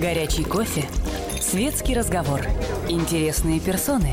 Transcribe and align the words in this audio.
Горячий 0.00 0.42
кофе. 0.42 0.84
Светский 1.40 1.94
разговор. 1.94 2.40
Интересные 2.88 3.60
персоны. 3.60 4.12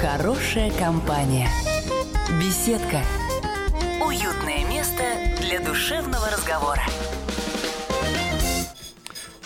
Хорошая 0.00 0.70
компания. 0.78 1.48
Беседка. 2.40 3.02
Уютное 4.02 4.66
место 4.66 5.02
для 5.42 5.60
душевного 5.60 6.30
разговора. 6.30 6.80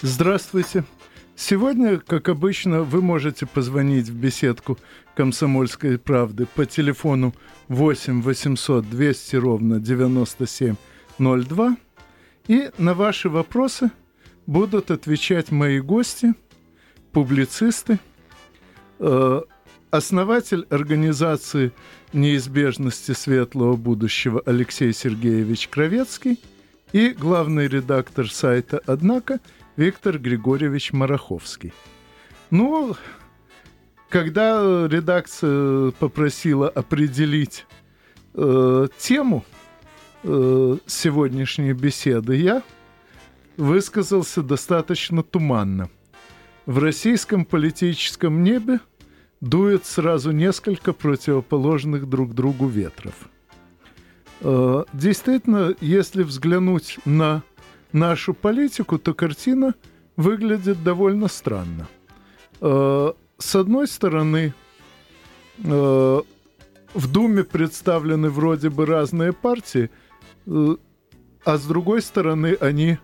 Здравствуйте. 0.03 0.85
Сегодня, 1.35 1.99
как 1.99 2.29
обычно, 2.29 2.83
вы 2.83 3.03
можете 3.03 3.45
позвонить 3.45 4.09
в 4.09 4.15
беседку 4.15 4.79
«Комсомольской 5.17 5.99
правды» 5.99 6.47
по 6.47 6.65
телефону 6.65 7.35
8 7.67 8.23
800 8.23 8.89
200 8.89 9.37
ровно 9.37 9.81
9702. 9.81 11.77
И 12.47 12.71
на 12.79 12.95
ваши 12.95 13.29
вопросы 13.29 13.91
будут 14.47 14.91
отвечать 14.91 15.51
мои 15.51 15.81
гости, 15.81 16.35
публицисты, 17.13 17.99
э, 18.99 19.41
основатель 19.91 20.67
организации 20.71 21.73
неизбежности 22.13 23.13
светлого 23.13 23.77
будущего 23.77 24.43
Алексей 24.47 24.93
Сергеевич 24.93 25.69
Кровецкий 25.69 26.41
и 26.93 27.11
главный 27.11 27.69
редактор 27.69 28.31
сайта 28.31 28.81
«Однако» 28.87 29.41
Виктор 29.77 30.19
Григорьевич 30.19 30.93
Мараховский. 30.93 31.73
Ну, 32.51 32.97
когда 34.09 34.89
редакция 34.91 35.93
попросила 35.93 36.69
определить 36.69 37.65
э, 38.35 38.89
тему 38.99 39.45
э, 40.25 40.77
сегодняшней 40.87 41.73
беседы, 41.73 42.37
я 42.37 42.63
высказался 43.61 44.43
достаточно 44.43 45.23
туманно. 45.23 45.91
В 46.67 46.79
российском 46.79 47.45
политическом 47.45 48.43
небе 48.43 48.81
дует 49.41 49.85
сразу 49.85 50.33
несколько 50.33 50.93
противоположных 50.93 52.09
друг 52.09 52.35
другу 52.35 52.67
ветров. 52.67 53.15
Э, 54.41 54.85
действительно, 54.93 55.75
если 55.81 56.23
взглянуть 56.23 56.99
на 57.05 57.43
нашу 57.93 58.35
политику, 58.35 58.99
то 58.99 59.15
картина 59.15 59.75
выглядит 60.17 60.83
довольно 60.83 61.29
странно. 61.29 61.87
Э, 62.61 63.13
с 63.39 63.55
одной 63.57 63.89
стороны, 63.89 64.55
э, 65.59 66.21
в 66.95 67.13
Думе 67.13 67.45
представлены 67.45 68.31
вроде 68.31 68.71
бы 68.71 68.87
разные 68.87 69.33
партии, 69.33 69.91
а 70.47 71.57
с 71.57 71.65
другой 71.67 72.03
стороны, 72.03 72.57
они, 72.61 72.99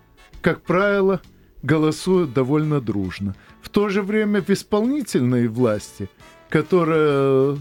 как 0.46 0.62
правило, 0.62 1.20
голосуют 1.64 2.32
довольно 2.32 2.80
дружно. 2.80 3.34
В 3.60 3.68
то 3.68 3.88
же 3.88 4.00
время 4.00 4.40
в 4.40 4.48
исполнительной 4.50 5.48
власти, 5.48 6.08
которая 6.48 7.58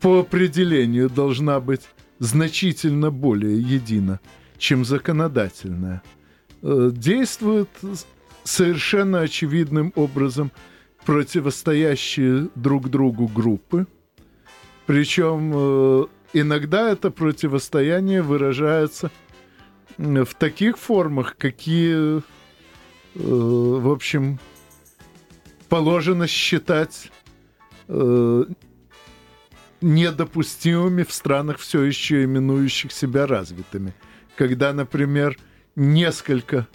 по 0.00 0.20
определению 0.20 1.10
должна 1.10 1.60
быть 1.60 1.82
значительно 2.18 3.10
более 3.10 3.60
едина, 3.60 4.20
чем 4.56 4.86
законодательная, 4.86 6.02
э, 6.62 6.90
действуют 6.94 7.68
совершенно 8.44 9.20
очевидным 9.20 9.92
образом 9.96 10.50
противостоящие 11.04 12.48
друг 12.54 12.88
другу 12.88 13.28
группы. 13.28 13.86
Причем 14.86 15.52
э, 15.54 16.06
иногда 16.32 16.90
это 16.90 17.10
противостояние 17.10 18.22
выражается 18.22 19.10
в 19.98 20.34
таких 20.34 20.78
формах, 20.78 21.36
какие, 21.36 22.18
э, 22.18 22.20
в 23.14 23.90
общем, 23.90 24.38
положено 25.68 26.26
считать 26.26 27.10
недопустимыми 29.80 31.02
в 31.02 31.12
странах, 31.12 31.58
все 31.58 31.82
еще 31.82 32.24
именующих 32.24 32.92
себя 32.92 33.26
развитыми. 33.26 33.94
Когда, 34.36 34.72
например, 34.72 35.36
несколько 35.76 36.66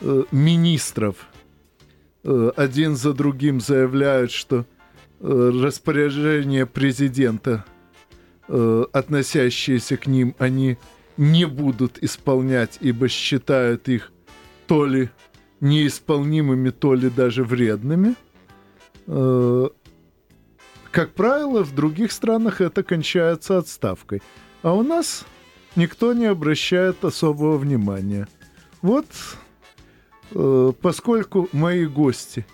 э, 0.00 0.24
министров 0.30 1.16
э, 2.24 2.50
один 2.56 2.96
за 2.96 3.12
другим 3.12 3.60
заявляют, 3.60 4.32
что 4.32 4.66
э, 5.20 5.50
распоряжения 5.62 6.66
президента, 6.66 7.64
э, 8.48 8.84
относящиеся 8.92 9.96
к 9.96 10.06
ним, 10.06 10.34
они 10.38 10.78
не 11.18 11.44
будут 11.46 12.02
исполнять, 12.02 12.78
ибо 12.80 13.08
считают 13.08 13.88
их 13.88 14.12
то 14.66 14.86
ли 14.86 15.10
неисполнимыми, 15.60 16.70
то 16.70 16.94
ли 16.94 17.10
даже 17.10 17.44
вредными. 17.44 18.14
Э, 19.06 19.68
как 20.90 21.12
правило, 21.12 21.64
в 21.64 21.74
других 21.74 22.12
странах 22.12 22.60
это 22.60 22.82
кончается 22.82 23.58
отставкой. 23.58 24.22
А 24.62 24.72
у 24.72 24.82
нас 24.82 25.26
никто 25.76 26.12
не 26.12 26.26
обращает 26.26 27.04
особого 27.04 27.58
внимания. 27.58 28.28
Вот, 28.80 29.06
э, 30.30 30.72
поскольку 30.80 31.48
мои 31.52 31.86
гости, 31.86 32.46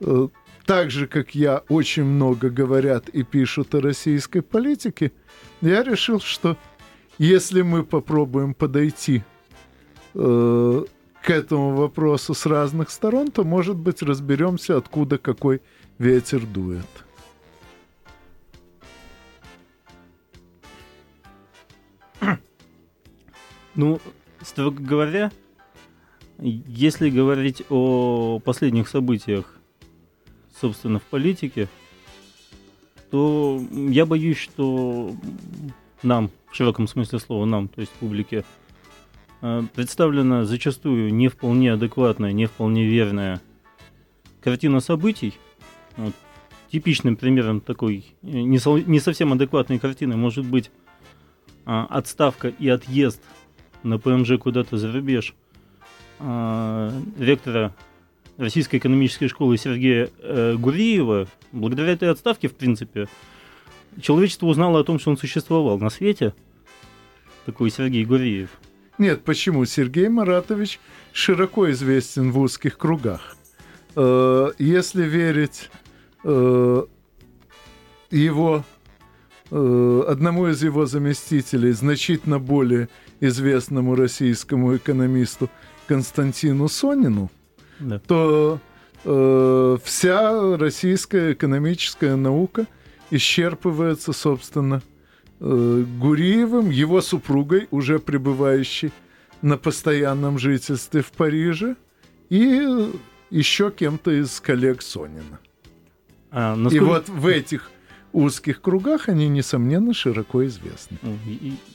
э, 0.00 0.28
так 0.66 0.92
же, 0.92 1.08
как 1.08 1.34
я, 1.34 1.62
очень 1.68 2.04
много 2.04 2.48
говорят 2.48 3.08
и 3.08 3.24
пишут 3.24 3.74
о 3.74 3.80
российской 3.80 4.40
политике, 4.40 5.10
я 5.60 5.82
решил, 5.82 6.20
что 6.20 6.56
если 7.22 7.62
мы 7.62 7.84
попробуем 7.84 8.52
подойти 8.52 9.22
э, 10.14 10.84
к 11.22 11.30
этому 11.30 11.76
вопросу 11.76 12.34
с 12.34 12.46
разных 12.46 12.90
сторон, 12.90 13.30
то, 13.30 13.44
может 13.44 13.76
быть, 13.76 14.02
разберемся, 14.02 14.76
откуда 14.76 15.18
какой 15.18 15.62
ветер 15.98 16.44
дует. 16.44 16.84
Ну, 23.76 24.00
строго 24.40 24.82
говоря, 24.82 25.30
если 26.40 27.08
говорить 27.08 27.62
о 27.70 28.40
последних 28.44 28.88
событиях, 28.88 29.60
собственно, 30.60 30.98
в 30.98 31.04
политике, 31.04 31.68
то 33.12 33.62
я 33.70 34.06
боюсь, 34.06 34.38
что 34.38 35.14
нам, 36.02 36.32
в 36.52 36.56
широком 36.56 36.86
смысле 36.86 37.18
слова 37.18 37.46
нам, 37.46 37.68
то 37.68 37.80
есть 37.80 37.92
публике, 37.92 38.44
э, 39.40 39.62
представлена 39.74 40.44
зачастую 40.44 41.12
не 41.12 41.28
вполне 41.28 41.72
адекватная, 41.72 42.32
не 42.32 42.46
вполне 42.46 42.86
верная 42.86 43.40
картина 44.42 44.80
событий. 44.80 45.34
Вот. 45.96 46.14
Типичным 46.70 47.16
примером 47.16 47.60
такой 47.60 48.04
э, 48.22 48.26
не, 48.26 48.88
не 48.88 49.00
совсем 49.00 49.32
адекватной 49.32 49.78
картины 49.78 50.16
может 50.16 50.44
быть 50.44 50.70
а, 51.64 51.86
отставка 51.86 52.48
и 52.48 52.68
отъезд 52.68 53.22
на 53.82 53.98
ПМЖ 53.98 54.38
куда-то 54.38 54.76
за 54.76 54.92
рубеж 54.92 55.34
а, 56.18 56.92
ректора 57.18 57.74
Российской 58.36 58.76
экономической 58.76 59.28
школы 59.28 59.56
Сергея 59.56 60.10
э, 60.18 60.56
Гуриева, 60.58 61.28
благодаря 61.52 61.92
этой 61.92 62.10
отставке, 62.10 62.48
в 62.48 62.54
принципе, 62.54 63.08
человечество 64.00 64.46
узнало 64.46 64.80
о 64.80 64.84
том, 64.84 64.98
что 64.98 65.10
он 65.10 65.16
существовал 65.16 65.78
на 65.78 65.90
свете, 65.90 66.34
такой 67.46 67.70
Сергей 67.70 68.04
Гуриев. 68.04 68.50
Нет, 68.98 69.24
почему? 69.24 69.64
Сергей 69.64 70.08
Маратович 70.08 70.78
широко 71.12 71.70
известен 71.70 72.30
в 72.30 72.38
узких 72.38 72.78
кругах. 72.78 73.36
Э, 73.96 74.50
если 74.58 75.02
верить 75.02 75.70
э, 76.24 76.82
его 78.10 78.64
одному 79.50 80.48
из 80.48 80.62
его 80.62 80.86
заместителей, 80.86 81.72
значительно 81.72 82.38
более 82.38 82.88
известному 83.20 83.94
российскому 83.94 84.74
экономисту 84.74 85.50
Константину 85.86 86.68
Сонину, 86.68 87.30
да. 87.78 87.98
то 87.98 88.60
э, 89.04 89.78
вся 89.84 90.56
российская 90.56 91.32
экономическая 91.32 92.16
наука 92.16 92.66
исчерпывается, 93.12 94.12
собственно, 94.12 94.82
э, 95.40 95.84
Гуриевым, 96.00 96.70
его 96.70 97.00
супругой, 97.02 97.68
уже 97.70 97.98
пребывающей 97.98 98.90
на 99.42 99.56
постоянном 99.58 100.38
жительстве 100.38 101.02
в 101.02 101.12
Париже, 101.12 101.76
и 102.30 102.90
еще 103.30 103.70
кем-то 103.70 104.10
из 104.10 104.40
коллег 104.40 104.82
Сонина. 104.82 105.38
А, 106.30 106.56
насколько... 106.56 106.84
И 106.84 106.88
вот 106.88 107.08
в 107.08 107.26
этих 107.26 107.70
узких 108.12 108.62
кругах 108.62 109.08
они, 109.08 109.28
несомненно, 109.28 109.92
широко 109.92 110.46
известны. 110.46 110.98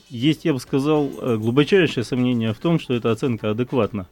Есть, 0.08 0.44
я 0.44 0.52
бы 0.52 0.60
сказал, 0.60 1.10
э, 1.20 1.36
глубочайшее 1.36 2.04
сомнение 2.04 2.52
в 2.52 2.58
том, 2.58 2.80
что 2.80 2.94
эта 2.94 3.12
оценка 3.12 3.50
адекватна. 3.50 4.08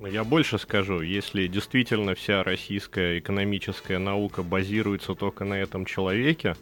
Ну, 0.00 0.06
я 0.06 0.22
больше 0.22 0.58
скажу, 0.58 1.00
если 1.00 1.48
действительно 1.48 2.14
вся 2.14 2.44
российская 2.44 3.18
экономическая 3.18 3.98
наука 3.98 4.44
базируется 4.44 5.14
только 5.14 5.44
на 5.44 5.54
этом 5.54 5.84
человеке, 5.84 6.54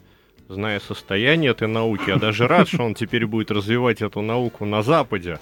зная 0.48 0.80
состояние 0.80 1.50
этой 1.50 1.68
науки, 1.68 2.08
я 2.08 2.16
даже 2.16 2.48
рад, 2.48 2.66
что 2.66 2.82
он 2.84 2.94
теперь 2.94 3.26
будет 3.26 3.50
развивать 3.50 4.00
эту 4.00 4.22
науку 4.22 4.64
на 4.64 4.82
Западе, 4.82 5.38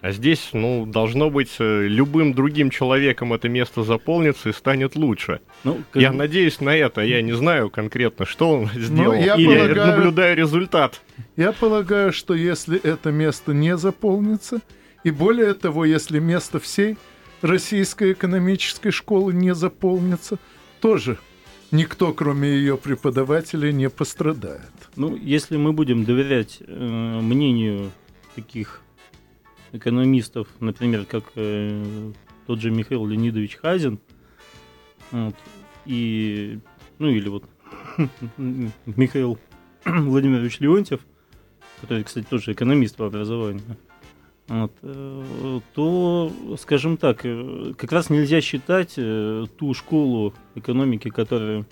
А 0.00 0.12
здесь, 0.12 0.50
ну, 0.54 0.86
должно 0.86 1.28
быть, 1.28 1.56
э, 1.58 1.86
любым 1.88 2.32
другим 2.32 2.70
человеком 2.70 3.34
это 3.34 3.50
место 3.50 3.82
заполнится 3.82 4.48
и 4.48 4.52
станет 4.54 4.96
лучше. 4.96 5.40
Ну, 5.62 5.82
как... 5.90 6.00
Я 6.00 6.12
надеюсь 6.12 6.60
на 6.60 6.74
это, 6.74 7.02
я 7.02 7.20
не 7.20 7.32
знаю 7.32 7.68
конкретно, 7.68 8.24
что 8.24 8.50
он 8.50 8.70
ну, 8.74 8.80
сделал, 8.80 9.12
я 9.12 9.34
или 9.34 9.58
полагаю, 9.58 9.86
наблюдаю 9.88 10.36
результат. 10.36 11.02
Я 11.36 11.52
полагаю, 11.52 12.14
что 12.14 12.32
если 12.32 12.80
это 12.80 13.10
место 13.10 13.52
не 13.52 13.76
заполнится, 13.76 14.62
и 15.04 15.10
более 15.10 15.52
того, 15.52 15.84
если 15.84 16.18
место 16.18 16.60
всей 16.60 16.96
российской 17.42 18.12
экономической 18.12 18.90
школы 18.90 19.32
не 19.32 19.54
заполнится, 19.54 20.38
тоже 20.80 21.18
никто, 21.70 22.12
кроме 22.12 22.48
ее 22.48 22.76
преподавателей, 22.76 23.72
не 23.72 23.90
пострадает. 23.90 24.70
Ну, 24.96 25.16
если 25.16 25.56
мы 25.56 25.72
будем 25.72 26.04
доверять 26.04 26.58
э, 26.60 27.20
мнению 27.20 27.90
таких 28.34 28.82
экономистов, 29.72 30.48
например, 30.60 31.04
как 31.04 31.24
э, 31.34 32.12
тот 32.46 32.60
же 32.60 32.70
Михаил 32.70 33.06
Леонидович 33.06 33.56
Хазин, 33.56 33.98
вот, 35.10 35.36
и, 35.84 36.58
ну 36.98 37.08
или 37.08 37.28
вот 37.28 37.44
Михаил 38.86 39.38
Владимирович 39.84 40.60
Леонтьев, 40.60 41.00
который, 41.80 42.04
кстати, 42.04 42.26
тоже 42.28 42.52
экономист 42.52 42.96
по 42.96 43.06
образованию, 43.06 43.76
вот, 44.48 44.72
э, 44.82 45.60
то, 45.74 46.32
скажем 46.60 46.96
так, 46.96 47.20
э, 47.24 47.74
как 47.76 47.90
раз 47.90 48.10
нельзя 48.10 48.40
считать 48.40 48.94
э, 48.96 49.46
ту 49.58 49.74
школу 49.74 50.34
экономики, 50.54 51.10
которую 51.10 51.66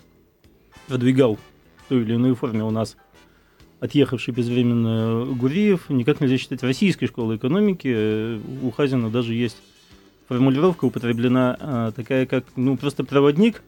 продвигал 0.89 1.37
в 1.37 1.89
той 1.89 2.03
или 2.03 2.17
иной 2.17 2.35
форме 2.35 2.65
у 2.65 2.71
нас 2.71 2.97
отъехавший 3.79 4.35
безвременно 4.35 5.25
Гуриев, 5.25 5.89
никак 5.89 6.21
нельзя 6.21 6.37
считать 6.37 6.65
российской 6.65 7.07
школой 7.07 7.37
экономики. 7.37 8.41
У 8.65 8.71
Хазина 8.71 9.09
даже 9.09 9.35
есть 9.35 9.59
формулировка 10.27 10.87
употреблена 10.87 11.93
такая, 11.95 12.27
как 12.27 12.45
ну, 12.57 12.77
просто 12.77 13.05
проводник 13.05 13.63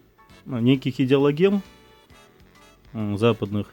неких 0.47 0.99
идеологем 0.99 1.61
западных, 2.95 3.69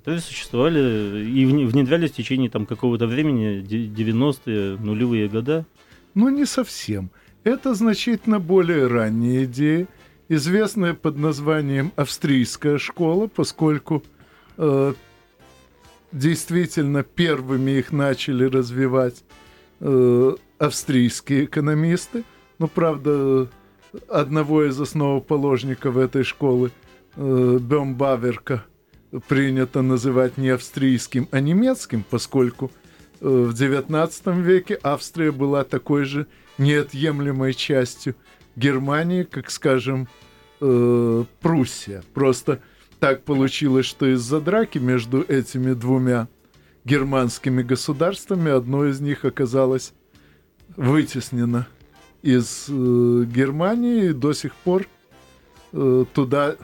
которые 0.00 0.22
существовали 0.22 1.26
и 1.28 1.44
внедрялись 1.44 2.10
в 2.12 2.14
течение 2.14 2.48
там, 2.48 2.64
какого-то 2.64 3.06
времени, 3.06 3.62
90-е, 3.62 4.78
нулевые 4.80 5.28
года. 5.28 5.66
Ну, 6.14 6.30
не 6.30 6.46
совсем. 6.46 7.10
Это 7.44 7.74
значительно 7.74 8.40
более 8.40 8.86
ранние 8.86 9.44
идеи, 9.44 9.88
известная 10.30 10.94
под 10.94 11.18
названием 11.18 11.92
«Австрийская 11.96 12.78
школа», 12.78 13.26
поскольку 13.26 14.02
э, 14.56 14.94
действительно 16.12 17.02
первыми 17.02 17.72
их 17.72 17.92
начали 17.92 18.44
развивать 18.44 19.22
э, 19.80 20.34
австрийские 20.58 21.44
экономисты. 21.44 22.24
Ну, 22.58 22.68
правда, 22.68 23.48
одного 24.08 24.64
из 24.64 24.80
основоположников 24.80 25.98
этой 25.98 26.24
школы, 26.24 26.70
э, 27.16 27.58
Бембаверка, 27.60 28.64
принято 29.28 29.82
называть 29.82 30.38
не 30.38 30.50
австрийским, 30.50 31.28
а 31.30 31.40
немецким, 31.40 32.04
поскольку 32.08 32.70
э, 33.20 33.28
в 33.28 33.50
XIX 33.50 34.40
веке 34.40 34.78
Австрия 34.82 35.32
была 35.32 35.64
такой 35.64 36.04
же 36.04 36.26
неотъемлемой 36.58 37.54
частью 37.54 38.14
Германии, 38.56 39.24
как, 39.24 39.50
скажем, 39.50 40.08
э, 40.60 41.24
Пруссия. 41.40 42.02
Просто 42.14 42.60
так 43.00 43.24
получилось, 43.24 43.86
что 43.86 44.06
из-за 44.06 44.40
драки 44.40 44.78
между 44.78 45.22
этими 45.22 45.72
двумя 45.72 46.28
германскими 46.84 47.62
государствами 47.62 48.50
одно 48.50 48.86
из 48.86 49.00
них 49.00 49.24
оказалось 49.24 49.92
вытеснено 50.76 51.66
из 52.22 52.66
э, 52.68 53.24
Германии 53.26 54.10
и 54.10 54.12
до 54.12 54.32
сих 54.32 54.54
пор 54.54 54.86
туда 56.14 56.56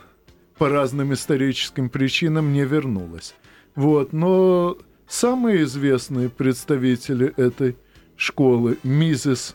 по 0.58 0.68
разным 0.68 1.12
историческим 1.12 1.88
причинам 1.88 2.52
не 2.52 2.64
вернулось. 2.64 3.34
Вот, 3.74 4.12
но 4.12 4.78
самые 5.06 5.64
известные 5.64 6.28
представители 6.28 7.32
этой 7.36 7.76
школы, 8.16 8.78
Мизес 8.82 9.54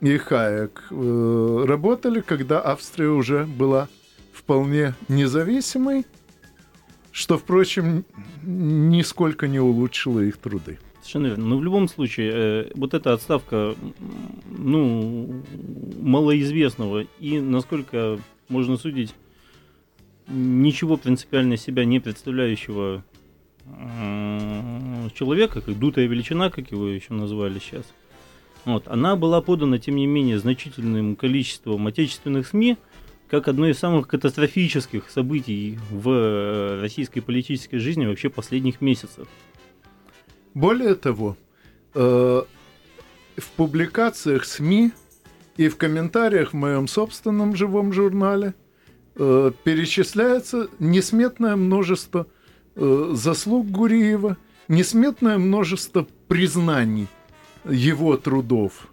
и 0.00 0.16
Хаек, 0.16 0.84
э, 0.90 1.64
работали, 1.66 2.20
когда 2.20 2.60
Австрия 2.60 3.08
уже 3.08 3.44
была 3.44 3.88
вполне 4.32 4.94
независимой, 5.08 6.06
что, 7.12 7.36
впрочем, 7.36 8.04
нисколько 8.42 9.48
не 9.48 9.60
улучшило 9.60 10.20
их 10.20 10.38
труды. 10.38 10.78
Совершенно 11.00 11.26
верно. 11.26 11.44
Но 11.46 11.58
в 11.58 11.64
любом 11.64 11.88
случае, 11.88 12.32
э, 12.32 12.70
вот 12.74 12.94
эта 12.94 13.12
отставка, 13.12 13.74
ну, 14.48 15.42
малоизвестного 16.00 17.06
и, 17.18 17.40
насколько 17.40 18.18
можно 18.48 18.76
судить, 18.76 19.14
ничего 20.28 20.96
принципиально 20.96 21.56
себя 21.56 21.84
не 21.84 22.00
представляющего 22.00 23.04
человека, 25.14 25.60
как 25.60 25.78
дутая 25.78 26.06
величина, 26.06 26.50
как 26.50 26.70
его 26.70 26.86
еще 26.86 27.12
назвали 27.12 27.58
сейчас, 27.58 27.84
вот, 28.64 28.88
она 28.88 29.16
была 29.16 29.40
подана, 29.40 29.78
тем 29.78 29.96
не 29.96 30.06
менее, 30.06 30.38
значительным 30.38 31.16
количеством 31.16 31.86
отечественных 31.86 32.46
СМИ, 32.46 32.76
как 33.28 33.48
одно 33.48 33.68
из 33.68 33.78
самых 33.78 34.08
катастрофических 34.08 35.10
событий 35.10 35.78
в 35.90 36.10
э, 36.10 36.80
российской 36.80 37.20
политической 37.20 37.78
жизни 37.78 38.06
вообще 38.06 38.30
последних 38.30 38.80
месяцев. 38.80 39.28
Более 40.54 40.94
того, 40.94 41.36
э, 41.94 42.42
в 43.36 43.50
публикациях 43.56 44.44
СМИ 44.44 44.92
и 45.56 45.68
в 45.68 45.76
комментариях 45.76 46.52
в 46.52 46.56
моем 46.56 46.88
собственном 46.88 47.54
живом 47.54 47.92
журнале 47.92 48.54
э, 49.18 49.52
перечисляется 49.64 50.68
несметное 50.78 51.56
множество 51.56 52.26
заслуг 52.76 53.66
Гуриева, 53.66 54.36
несметное 54.68 55.36
множество 55.36 56.06
признаний 56.28 57.08
его 57.68 58.16
трудов. 58.16 58.86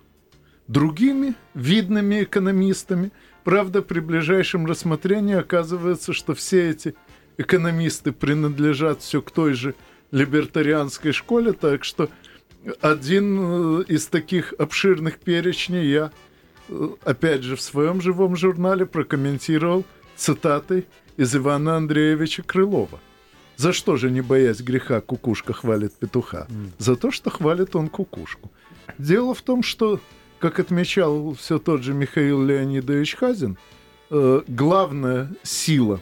Другими 0.68 1.36
видными 1.54 2.24
экономистами– 2.24 3.12
Правда, 3.46 3.84
при 3.84 4.00
ближайшем 4.00 4.66
рассмотрении 4.66 5.36
оказывается, 5.36 6.14
что 6.14 6.34
все 6.34 6.72
эти 6.72 6.96
экономисты 7.38 8.12
принадлежат 8.12 9.04
все 9.04 9.22
к 9.22 9.30
той 9.30 9.54
же 9.54 9.76
либертарианской 10.10 11.12
школе, 11.12 11.54
так 11.54 11.84
что 11.84 12.10
один 12.82 13.82
э, 13.82 13.84
из 13.88 14.08
таких 14.08 14.56
обширных 14.58 15.20
перечней 15.20 15.88
я, 15.88 16.12
э, 16.70 16.90
опять 17.04 17.44
же, 17.44 17.56
в 17.56 17.62
своем 17.62 18.02
живом 18.02 18.36
журнале 18.36 18.88
прокомментировал 18.88 19.86
цитатой 20.16 20.88
из 21.18 21.36
Ивана 21.36 21.78
Андреевича 21.78 22.44
Крылова. 22.44 23.00
За 23.58 23.72
что 23.72 23.96
же, 23.96 24.12
не 24.12 24.22
боясь 24.22 24.62
греха, 24.62 25.02
кукушка 25.02 25.54
хвалит 25.54 25.94
петуха? 25.94 26.48
За 26.78 26.96
то, 26.96 27.12
что 27.12 27.30
хвалит 27.30 27.76
он 27.76 27.88
кукушку. 27.88 28.52
Дело 28.98 29.34
в 29.34 29.42
том, 29.42 29.64
что 29.64 30.00
как 30.40 30.60
отмечал 30.60 31.34
все 31.34 31.58
тот 31.58 31.84
же 31.84 31.94
Михаил 31.94 32.44
Леонидович 32.44 33.16
Хазин, 33.16 33.58
э, 34.10 34.42
главная 34.48 35.34
сила 35.44 36.02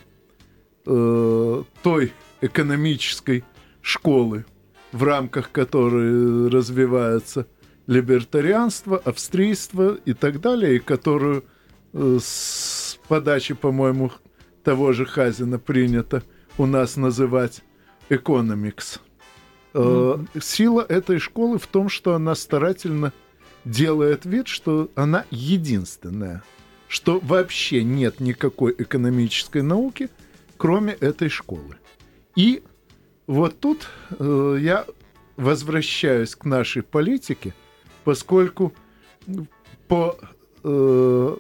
э, 0.86 1.64
той 1.84 2.14
экономической 2.42 3.44
школы, 3.82 4.46
в 4.92 5.04
рамках 5.04 5.52
которой 5.52 6.50
развивается 6.50 7.48
либертарианство, 7.88 8.98
австрийство 8.98 9.98
и 10.06 10.14
так 10.14 10.42
далее, 10.42 10.78
и 10.78 10.80
которую 10.80 11.46
э, 11.94 12.18
с 12.22 12.83
подачи, 13.08 13.54
по-моему, 13.54 14.12
того 14.64 14.94
же 14.94 15.06
Хазина 15.06 15.60
принято 15.60 16.24
у 16.58 16.66
нас 16.66 16.96
называть 16.96 17.62
экономикс. 18.10 19.00
Mm-hmm. 19.74 20.42
Сила 20.42 20.86
этой 20.88 21.20
школы 21.20 21.58
в 21.58 21.68
том, 21.68 21.90
что 21.90 22.14
она 22.14 22.36
старательно 22.36 23.12
делает 23.66 24.26
вид, 24.26 24.48
что 24.48 24.90
она 24.96 25.26
единственная, 25.32 26.44
что 26.88 27.20
вообще 27.20 27.84
нет 27.84 28.20
никакой 28.20 28.76
экономической 28.78 29.62
науки, 29.62 30.10
кроме 30.58 30.94
этой 30.94 31.30
школы. 31.30 31.78
И 32.36 32.64
вот 33.28 33.60
тут 33.60 33.88
э, 34.20 34.58
я 34.60 34.86
возвращаюсь 35.38 36.36
к 36.36 36.46
нашей 36.46 36.84
политике, 36.84 37.54
поскольку 38.04 38.74
по, 39.88 40.18
э, 40.22 40.28
э, 40.64 41.38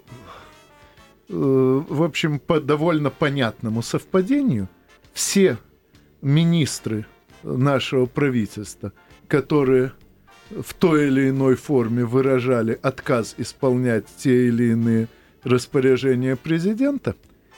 в 1.30 2.03
общем, 2.03 2.39
по 2.39 2.60
довольно 2.60 3.10
понятному 3.10 3.82
совпадению 3.82 4.70
все 5.13 5.58
министры 6.22 7.06
нашего 7.44 8.06
правительства, 8.06 8.94
которые 9.27 9.94
в 10.50 10.74
той 10.74 11.08
или 11.08 11.30
иной 11.30 11.56
форме 11.56 12.06
выражали 12.06 12.77
отказ 12.82 13.36
исполнять 13.38 14.06
те 14.18 14.48
или 14.48 14.72
иные 14.72 15.08
распоряжения 15.44 16.36
президента, 16.36 17.15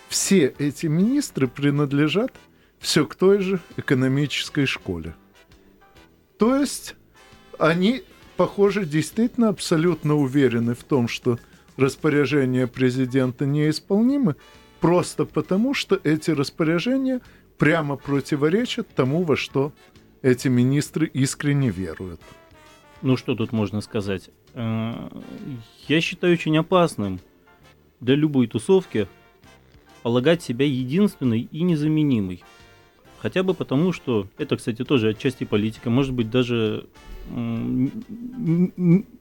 все 0.07 0.53
эти 0.57 0.87
министры 0.87 1.47
принадлежат 1.47 2.31
все 2.79 3.05
к 3.05 3.15
той 3.15 3.39
же 3.39 3.59
экономической 3.77 4.65
школе. 4.65 5.15
То 6.37 6.55
есть 6.55 6.95
они 7.57 8.03
похоже, 8.35 8.85
действительно 8.85 9.49
абсолютно 9.49 10.15
уверены 10.15 10.75
в 10.75 10.83
том, 10.83 11.07
что 11.07 11.39
распоряжения 11.77 12.67
президента 12.67 13.45
неисполнимы, 13.45 14.35
просто 14.79 15.25
потому, 15.25 15.73
что 15.73 15.99
эти 16.03 16.31
распоряжения 16.31 17.21
прямо 17.57 17.95
противоречат 17.95 18.87
тому, 18.95 19.23
во 19.23 19.35
что 19.35 19.73
эти 20.21 20.47
министры 20.47 21.07
искренне 21.07 21.69
веруют. 21.69 22.21
Ну 23.01 23.17
что 23.17 23.35
тут 23.35 23.51
можно 23.51 23.81
сказать? 23.81 24.29
Э, 24.53 25.09
я 25.87 26.01
считаю 26.01 26.33
очень 26.33 26.57
опасным 26.57 27.19
для 27.99 28.15
любой 28.15 28.47
тусовки 28.47 29.07
полагать 30.01 30.41
себя 30.41 30.65
единственной 30.65 31.47
и 31.51 31.63
незаменимой. 31.63 32.43
Хотя 33.17 33.41
бы 33.41 33.55
потому, 33.55 33.91
что 33.91 34.27
это, 34.37 34.55
кстати, 34.55 34.83
тоже 34.83 35.09
отчасти 35.09 35.45
политика, 35.45 35.89
может 35.89 36.13
быть, 36.13 36.29
даже 36.29 36.85
не 37.31 37.91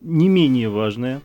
менее 0.02 0.68
важная. 0.68 1.23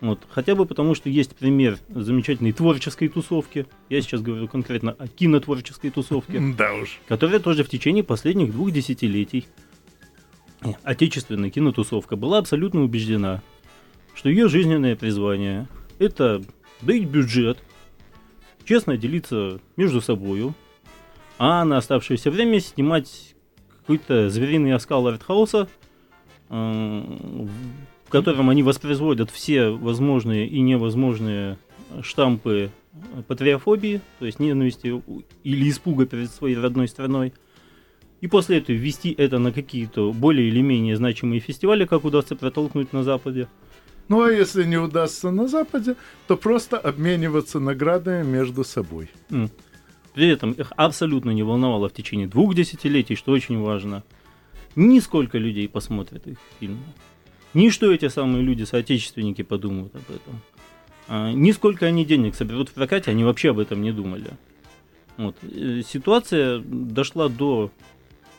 Вот. 0.00 0.20
Хотя 0.30 0.54
бы 0.54 0.64
потому, 0.64 0.94
что 0.94 1.08
есть 1.08 1.34
пример 1.34 1.78
замечательной 1.88 2.52
творческой 2.52 3.08
тусовки. 3.08 3.66
Я 3.88 4.00
сейчас 4.00 4.20
говорю 4.20 4.46
конкретно 4.48 4.92
о 4.92 5.08
кинотворческой 5.08 5.90
тусовке. 5.90 6.40
Да 6.58 6.74
уж. 6.74 7.00
Которая 7.08 7.40
тоже 7.40 7.64
в 7.64 7.68
течение 7.68 8.04
последних 8.04 8.52
двух 8.52 8.70
десятилетий 8.70 9.46
отечественная 10.82 11.50
кинотусовка 11.50 12.16
была 12.16 12.38
абсолютно 12.38 12.82
убеждена, 12.82 13.42
что 14.14 14.28
ее 14.28 14.48
жизненное 14.48 14.96
призвание– 14.96 15.68
это 15.98 16.42
дать 16.82 17.04
бюджет, 17.04 17.58
честно 18.64 18.96
делиться 18.96 19.60
между 19.76 20.00
собою, 20.00 20.54
а 21.38 21.64
на 21.64 21.76
оставшееся 21.78 22.30
время 22.30 22.60
снимать 22.60 23.34
какой-то 23.80 24.28
звериный 24.28 24.74
оскал 24.74 25.06
артхауса, 25.06 25.68
э, 26.50 27.46
в 28.08 28.10
котором 28.10 28.48
они 28.48 28.62
воспроизводят 28.62 29.30
все 29.30 29.68
возможные 29.68 30.48
и 30.48 30.60
невозможные 30.60 31.58
штампы 32.00 32.70
патриофобии, 33.26 34.00
то 34.18 34.24
есть 34.24 34.40
ненависти 34.40 35.02
или 35.44 35.68
испуга 35.68 36.06
перед 36.06 36.30
своей 36.30 36.56
родной 36.56 36.88
страной. 36.88 37.34
И 38.22 38.26
после 38.26 38.58
этого 38.58 38.74
ввести 38.74 39.12
это 39.12 39.38
на 39.38 39.52
какие-то 39.52 40.10
более 40.12 40.48
или 40.48 40.62
менее 40.62 40.96
значимые 40.96 41.40
фестивали, 41.40 41.84
как 41.84 42.06
удастся 42.06 42.34
протолкнуть 42.34 42.94
на 42.94 43.04
Западе. 43.04 43.46
Ну 44.08 44.22
а 44.22 44.32
если 44.32 44.64
не 44.64 44.78
удастся 44.78 45.30
на 45.30 45.46
Западе, 45.46 45.94
то 46.26 46.38
просто 46.38 46.78
обмениваться 46.78 47.60
наградами 47.60 48.26
между 48.26 48.64
собой. 48.64 49.10
Mm. 49.28 49.50
При 50.14 50.28
этом 50.28 50.52
их 50.52 50.72
абсолютно 50.76 51.30
не 51.30 51.42
волновало 51.42 51.90
в 51.90 51.92
течение 51.92 52.26
двух 52.26 52.54
десятилетий, 52.54 53.16
что 53.16 53.32
очень 53.32 53.60
важно. 53.60 54.02
Ни 54.76 54.98
сколько 55.00 55.36
людей 55.36 55.68
посмотрят 55.68 56.26
их 56.26 56.38
фильмы. 56.58 56.84
Ни 57.54 57.70
что 57.70 57.92
эти 57.92 58.08
самые 58.08 58.42
люди, 58.42 58.64
соотечественники, 58.64 59.42
подумают 59.42 59.94
об 59.94 60.02
этом. 60.02 60.40
А, 61.08 61.26
они 61.28 62.04
денег 62.04 62.34
соберут 62.34 62.68
в 62.68 62.74
прокате, 62.74 63.10
они 63.10 63.24
вообще 63.24 63.50
об 63.50 63.58
этом 63.58 63.82
не 63.82 63.92
думали. 63.92 64.30
Вот. 65.16 65.36
Э, 65.42 65.82
ситуация 65.86 66.60
дошла 66.60 67.28
до 67.28 67.70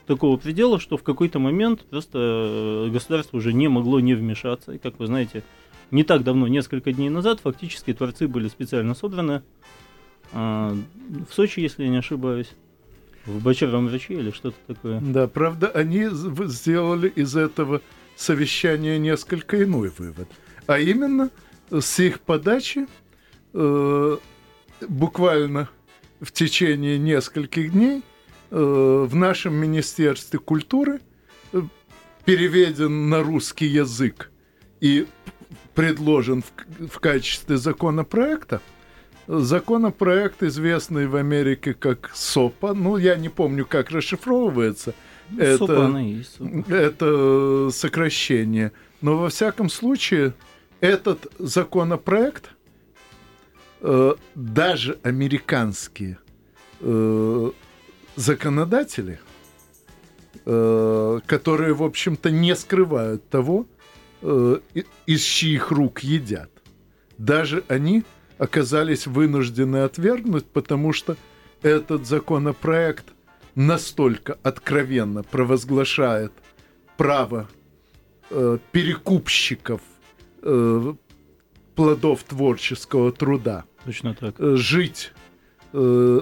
такого 0.06 0.38
предела, 0.38 0.80
что 0.80 0.98
в 0.98 1.04
какой-то 1.04 1.40
момент 1.40 1.86
просто 1.86 2.18
э, 2.18 2.90
государство 2.92 3.38
уже 3.38 3.54
не 3.54 3.68
могло 3.68 4.00
не 4.00 4.14
вмешаться. 4.14 4.74
И, 4.74 4.78
как 4.78 5.00
вы 5.00 5.08
знаете, 5.08 5.44
не 5.92 6.04
так 6.04 6.24
давно, 6.24 6.48
несколько 6.48 6.92
дней 6.94 7.10
назад, 7.10 7.40
фактически 7.42 7.94
творцы 7.94 8.28
были 8.28 8.48
специально 8.48 8.94
собраны 8.94 9.42
а, 10.32 10.76
в 11.30 11.34
Сочи, 11.34 11.60
если 11.60 11.84
я 11.84 11.90
не 11.90 11.98
ошибаюсь. 11.98 12.50
В 13.26 13.44
Бочаровом 13.44 13.88
враче 13.88 14.16
или 14.16 14.32
что-то 14.32 14.58
такое. 14.66 15.02
Да, 15.02 15.28
правда, 15.28 15.68
они 15.68 16.08
сделали 16.10 17.10
из 17.10 17.36
этого 17.36 17.82
совещания 18.20 19.00
несколько 19.00 19.64
иной 19.64 19.92
вывод. 19.98 20.28
А 20.68 20.78
именно, 20.78 21.30
с 21.72 22.00
их 22.00 22.20
подачи 22.20 22.86
э, 23.54 24.18
буквально 24.88 25.70
в 26.20 26.32
течение 26.32 27.00
нескольких 27.00 27.72
дней 27.72 28.04
э, 28.52 29.06
в 29.10 29.16
нашем 29.16 29.56
Министерстве 29.56 30.38
культуры 30.38 31.00
э, 31.54 31.62
переведен 32.26 33.10
на 33.10 33.24
русский 33.24 33.68
язык 33.68 34.32
и 34.82 35.08
предложен 35.74 36.44
в, 36.44 36.88
в 36.88 37.00
качестве 37.00 37.56
законопроекта 37.56 38.62
законопроект, 39.30 40.42
известный 40.42 41.08
в 41.08 41.16
Америке 41.16 41.76
как 41.76 42.12
СОПа, 42.16 42.74
ну, 42.74 42.98
я 42.98 43.16
не 43.16 43.30
помню, 43.30 43.66
как 43.66 43.92
расшифровывается. 43.92 44.96
Ну, 45.32 45.42
это, 45.44 45.58
СОПа 45.58 45.98
есть, 46.00 46.38
это 46.70 47.70
сокращение. 47.72 48.72
Но 49.02 49.18
во 49.18 49.30
всяком 49.30 49.70
случае, 49.70 50.34
этот 50.82 51.32
законопроект 51.40 52.52
э, 53.82 54.14
даже 54.36 55.00
американские 55.04 56.18
э, 56.82 57.52
законодатели, 58.16 59.20
э, 60.46 61.20
которые, 61.26 61.74
в 61.74 61.84
общем-то, 61.84 62.32
не 62.32 62.56
скрывают 62.56 63.28
того, 63.30 63.66
э, 64.22 64.60
из 65.06 65.22
чьих 65.22 65.72
рук 65.72 66.00
едят, 66.00 66.50
даже 67.18 67.64
они 67.68 68.04
оказались 68.38 69.06
вынуждены 69.06 69.78
отвергнуть, 69.78 70.46
потому 70.46 70.94
что 70.94 71.18
этот 71.62 72.08
законопроект 72.08 73.06
настолько 73.60 74.40
откровенно 74.42 75.22
провозглашает 75.22 76.32
право 76.96 77.50
э, 78.30 78.58
перекупщиков 78.72 79.82
э, 80.42 80.94
плодов 81.76 82.24
творческого 82.24 83.12
труда 83.12 83.66
Точно 83.84 84.16
так. 84.16 84.36
Э, 84.40 84.56
жить 84.56 85.12
э, 85.74 86.22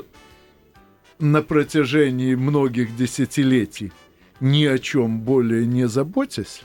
на 1.19 1.41
протяжении 1.43 2.33
многих 2.33 2.95
десятилетий 2.95 3.91
ни 4.39 4.65
о 4.65 4.79
чем 4.79 5.21
более 5.21 5.67
не 5.67 5.87
заботясь, 5.87 6.63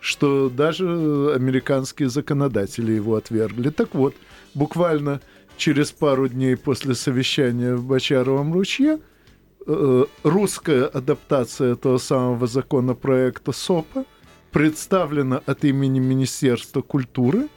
что 0.00 0.48
даже 0.48 0.86
американские 1.34 2.08
законодатели 2.08 2.92
его 2.92 3.14
отвергли. 3.14 3.70
Так 3.70 3.94
вот, 3.94 4.16
буквально 4.54 5.20
через 5.56 5.92
пару 5.92 6.26
дней 6.26 6.56
после 6.56 6.96
совещания 6.96 7.76
в 7.76 7.84
Бочаровом 7.84 8.52
ручье 8.52 8.98
русская 9.66 10.86
адаптация 10.86 11.72
этого 11.72 11.98
самого 11.98 12.46
законопроекта 12.46 13.52
СОПа 13.52 14.04
представлена 14.50 15.42
от 15.46 15.64
имени 15.64 16.00
Министерства 16.00 16.82
культуры 16.82 17.48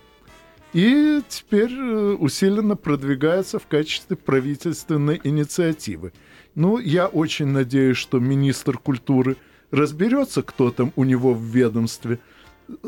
и 0.74 1.22
теперь 1.30 1.72
э, 1.72 2.16
усиленно 2.20 2.76
продвигается 2.76 3.60
в 3.60 3.68
качестве 3.68 4.16
правительственной 4.16 5.22
инициативы. 5.24 6.14
Ну, 6.56 6.80
я 6.80 7.08
очень 7.08 7.48
надеюсь, 7.48 7.98
что 7.98 8.20
министр 8.20 8.78
культуры 8.78 9.38
разберется, 9.72 10.42
кто 10.42 10.72
там 10.72 10.92
у 10.96 11.04
него 11.04 11.34
в 11.34 11.44
ведомстве 11.44 12.20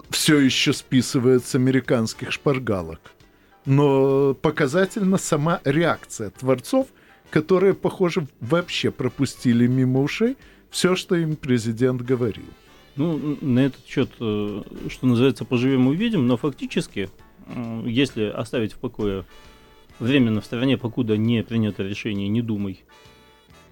все 0.10 0.40
еще 0.40 0.74
списывает 0.74 1.46
с 1.46 1.56
американских 1.56 2.32
шпаргалок 2.32 3.00
но 3.66 4.36
показательна 4.36 5.18
сама 5.18 5.60
реакция 5.64 6.30
творцов, 6.30 6.88
которые, 7.36 7.74
похоже, 7.74 8.28
вообще 8.40 8.92
пропустили 8.92 9.68
мимо 9.68 10.02
ушей 10.02 10.38
все, 10.70 10.96
что 10.96 11.16
им 11.16 11.36
президент 11.36 12.02
говорил. 12.02 12.46
Ну, 12.96 13.38
на 13.42 13.60
этот 13.60 13.86
счет, 13.86 14.10
э, 14.22 14.62
что 14.88 15.06
называется, 15.06 15.44
поживем 15.44 15.88
увидим, 15.88 16.28
но 16.28 16.38
фактически, 16.38 17.10
э, 17.48 17.84
если 17.88 18.24
оставить 18.24 18.72
в 18.72 18.78
покое 18.78 19.26
временно 20.00 20.40
в 20.40 20.46
стороне, 20.46 20.78
покуда 20.78 21.18
не 21.18 21.44
принято 21.44 21.84
решение, 21.84 22.30
не 22.30 22.42
думай, 22.42 22.86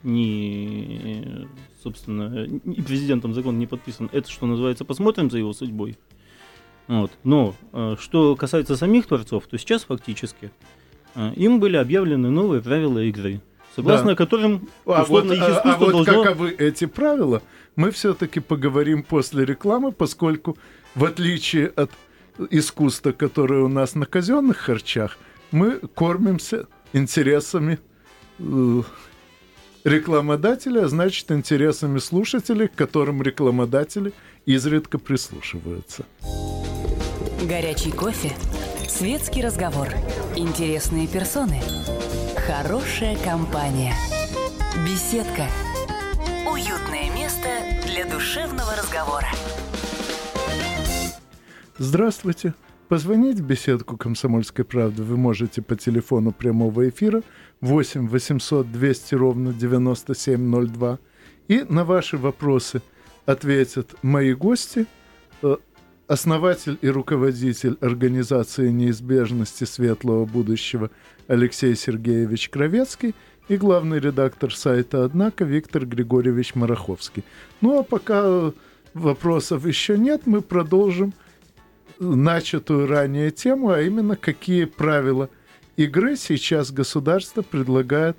ни, 0.03 1.48
собственно, 1.82 2.43
и 2.43 2.82
президентом 2.82 3.34
закон 3.34 3.58
не 3.60 3.65
подписан, 3.65 4.10
это, 4.12 4.29
что 4.29 4.46
называется, 4.46 4.84
посмотрим 4.84 5.32
за 5.32 5.38
его 5.38 5.53
судьбой. 5.53 5.98
Вот. 6.89 7.12
Но 7.24 7.55
э, 7.72 7.96
что 7.98 8.36
касается 8.36 8.75
самих 8.75 9.08
творцов, 9.08 9.48
то 9.48 9.58
сейчас 9.58 9.86
фактически 9.86 10.51
им 11.36 11.60
были 11.62 11.77
объявлены 11.77 12.32
новые 12.32 12.62
правила 12.63 12.98
игры, 12.98 13.39
согласно 13.75 14.10
да. 14.10 14.15
которым 14.15 14.68
а 14.86 15.03
вот, 15.03 15.25
их 15.25 15.34
искусство 15.34 15.62
а, 15.63 15.75
а 15.75 15.77
вот 15.77 15.92
должно... 15.92 16.24
каковы 16.24 16.51
эти 16.51 16.86
правила, 16.86 17.42
мы 17.75 17.92
все-таки 17.92 18.39
поговорим 18.39 19.03
после 19.03 19.46
рекламы, 19.46 19.92
поскольку 19.92 20.58
в 20.96 21.06
отличие 21.06 21.68
от 21.68 21.92
искусства, 22.50 23.12
которое 23.12 23.63
у 23.63 23.68
нас 23.68 23.96
на 23.96 24.06
казенных 24.06 24.58
харчах, 24.58 25.18
мы 25.51 25.80
кормимся 25.94 26.68
интересами 26.94 27.80
э, 28.39 28.82
рекламодателя, 29.84 30.86
а 30.86 30.88
значит 30.88 31.32
интересами 31.32 32.00
слушателей, 32.00 32.68
к 32.68 32.75
которым 32.75 33.22
рекламодатели 33.22 34.13
изредка 34.46 34.98
прислушиваются. 34.98 36.06
Горячий 37.48 37.92
кофе, 37.92 38.32
светский 38.88 39.44
разговор, 39.44 39.89
интересные 40.36 41.08
персоны, 41.08 41.62
хорошая 42.38 43.18
компания, 43.24 43.94
беседка, 44.86 45.48
уютное 46.50 47.13
место 47.13 47.50
для 47.86 48.06
душевного 48.06 48.75
разговора. 48.75 49.28
Здравствуйте. 51.78 52.54
Позвонить 52.90 53.40
в 53.40 53.46
беседку 53.46 53.98
«Комсомольской 53.98 54.66
правды» 54.66 55.04
вы 55.04 55.18
можете 55.18 55.62
по 55.62 55.75
телефону 55.75 56.32
прямого 56.32 56.90
эфира 56.90 57.24
8 57.62 58.08
800 58.08 58.72
200 58.72 59.16
ровно 59.16 59.54
9702. 59.54 61.00
И 61.48 61.66
на 61.70 61.86
ваши 61.86 62.18
вопросы 62.18 62.82
ответят 63.25 63.96
мои 64.04 64.34
гости, 64.34 64.86
э, 65.42 65.56
основатель 66.08 66.78
и 66.82 66.90
руководитель 66.90 67.78
организации 67.82 68.70
неизбежности 68.70 69.63
светлого 69.63 70.25
будущего 70.25 70.92
Алексей 71.27 71.75
Сергеевич 71.75 72.50
Кровецкий 72.50 73.15
и 73.48 73.58
главный 73.58 74.00
редактор 74.00 74.56
сайта 74.56 75.03
«Однако» 75.03 75.44
Виктор 75.44 75.86
Григорьевич 75.86 76.56
Мараховский. 76.56 77.24
Ну 77.62 77.80
а 77.80 77.84
пока 77.84 78.51
вопросов 78.94 79.65
еще 79.65 79.98
нет, 79.98 80.24
мы 80.25 80.42
продолжим 80.42 81.13
начатую 82.00 82.88
ранее 82.88 83.32
тему, 83.32 83.70
а 83.70 83.82
именно 83.82 84.15
какие 84.15 84.65
правила 84.65 85.30
игры 85.77 86.15
сейчас 86.15 86.72
государство 86.72 87.42
предлагает 87.42 88.18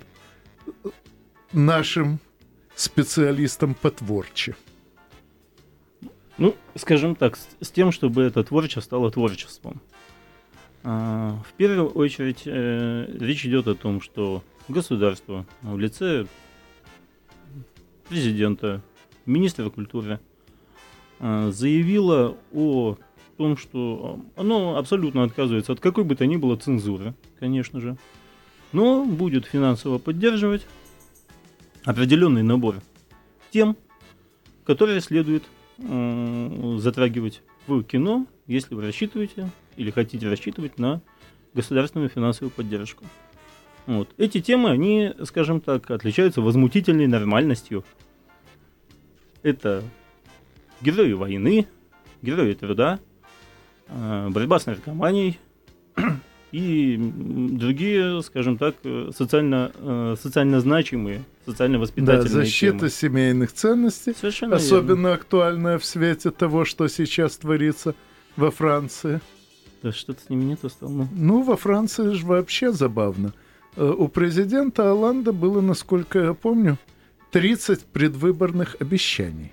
нашим 1.51 2.19
специалистам 2.75 3.73
по 3.73 3.91
творче. 3.91 4.55
Ну, 6.37 6.55
скажем 6.75 7.15
так, 7.15 7.37
с, 7.37 7.47
с 7.61 7.71
тем, 7.71 7.91
чтобы 7.91 8.23
это 8.23 8.43
творчество 8.43 8.81
стало 8.81 9.11
творчеством. 9.11 9.81
А, 10.87 11.39
в 11.49 11.53
первую 11.53 11.89
очередь 11.89 12.43
э, 12.45 13.07
речь 13.19 13.43
идет 13.43 13.67
о 13.67 13.73
том, 13.73 14.01
что 14.01 14.43
государство 14.67 15.47
в 15.63 15.79
лице 15.79 16.27
президента, 18.07 18.83
министра 19.25 19.71
культуры 19.71 20.19
э, 21.19 21.49
заявило 21.51 22.37
о 22.53 22.97
том, 23.37 23.57
что 23.57 24.19
оно 24.35 24.77
абсолютно 24.77 25.23
отказывается 25.23 25.73
от 25.73 25.79
какой 25.79 26.03
бы 26.03 26.15
то 26.15 26.27
ни 26.27 26.35
было 26.35 26.55
цензуры, 26.55 27.15
конечно 27.39 27.81
же, 27.81 27.97
но 28.71 29.03
будет 29.05 29.47
финансово 29.47 29.97
поддерживать 29.97 30.67
определенный 31.83 32.43
набор 32.43 32.75
тем, 33.49 33.75
которые 34.65 35.01
следует 35.01 35.45
э, 35.79 36.75
затрагивать 36.77 37.41
в 37.67 37.83
кино, 37.83 38.27
если 38.47 38.75
вы 38.75 38.83
рассчитываете 38.83 39.49
или 39.77 39.91
хотите 39.91 40.29
рассчитывать 40.29 40.77
на 40.77 41.01
государственную 41.53 42.09
финансовую 42.09 42.51
поддержку. 42.51 43.05
Вот. 43.85 44.09
Эти 44.17 44.41
темы, 44.41 44.71
они, 44.71 45.13
скажем 45.23 45.61
так, 45.61 45.89
отличаются 45.91 46.41
возмутительной 46.41 47.07
нормальностью. 47.07 47.83
Это 49.43 49.83
герои 50.81 51.13
войны, 51.13 51.67
герои 52.21 52.53
труда, 52.53 52.99
э, 53.87 54.29
борьба 54.29 54.59
с 54.59 54.65
наркоманией 54.65 55.39
и 56.51 56.97
другие, 56.97 58.23
скажем 58.23 58.57
так, 58.57 58.75
социально, 59.15 59.71
э, 59.75 60.15
социально 60.19 60.59
значимые, 60.59 61.23
социально 61.45 61.79
воспитательные 61.79 62.23
да, 62.23 62.29
защита 62.29 62.77
темы. 62.77 62.89
семейных 62.89 63.53
ценностей, 63.53 64.13
Совершенно 64.13 64.55
особенно 64.55 65.07
верно. 65.07 65.13
актуальная 65.13 65.79
в 65.79 65.85
свете 65.85 66.31
того, 66.31 66.65
что 66.65 66.87
сейчас 66.87 67.37
творится 67.37 67.95
во 68.35 68.51
Франции. 68.51 69.21
Да 69.83 69.91
что-то 69.91 70.21
с 70.25 70.29
ними 70.29 70.43
нету 70.45 70.69
стало. 70.69 70.89
Ну. 70.89 71.07
ну, 71.13 71.41
во 71.43 71.57
Франции 71.57 72.11
же 72.11 72.25
вообще 72.25 72.71
забавно. 72.71 73.33
Э, 73.75 73.85
у 73.85 74.07
президента 74.07 74.89
Оланда 74.89 75.31
было, 75.31 75.61
насколько 75.61 76.19
я 76.19 76.33
помню, 76.33 76.77
30 77.31 77.85
предвыборных 77.85 78.77
обещаний, 78.79 79.51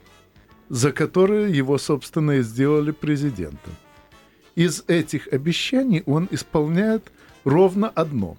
за 0.69 0.93
которые 0.93 1.55
его, 1.55 1.79
собственно, 1.79 2.33
и 2.33 2.43
сделали 2.43 2.93
президентом. 2.93 3.75
Из 4.55 4.85
этих 4.87 5.29
обещаний 5.33 6.03
он 6.07 6.29
исполняет 6.31 7.11
ровно 7.45 7.89
одно. 7.89 8.37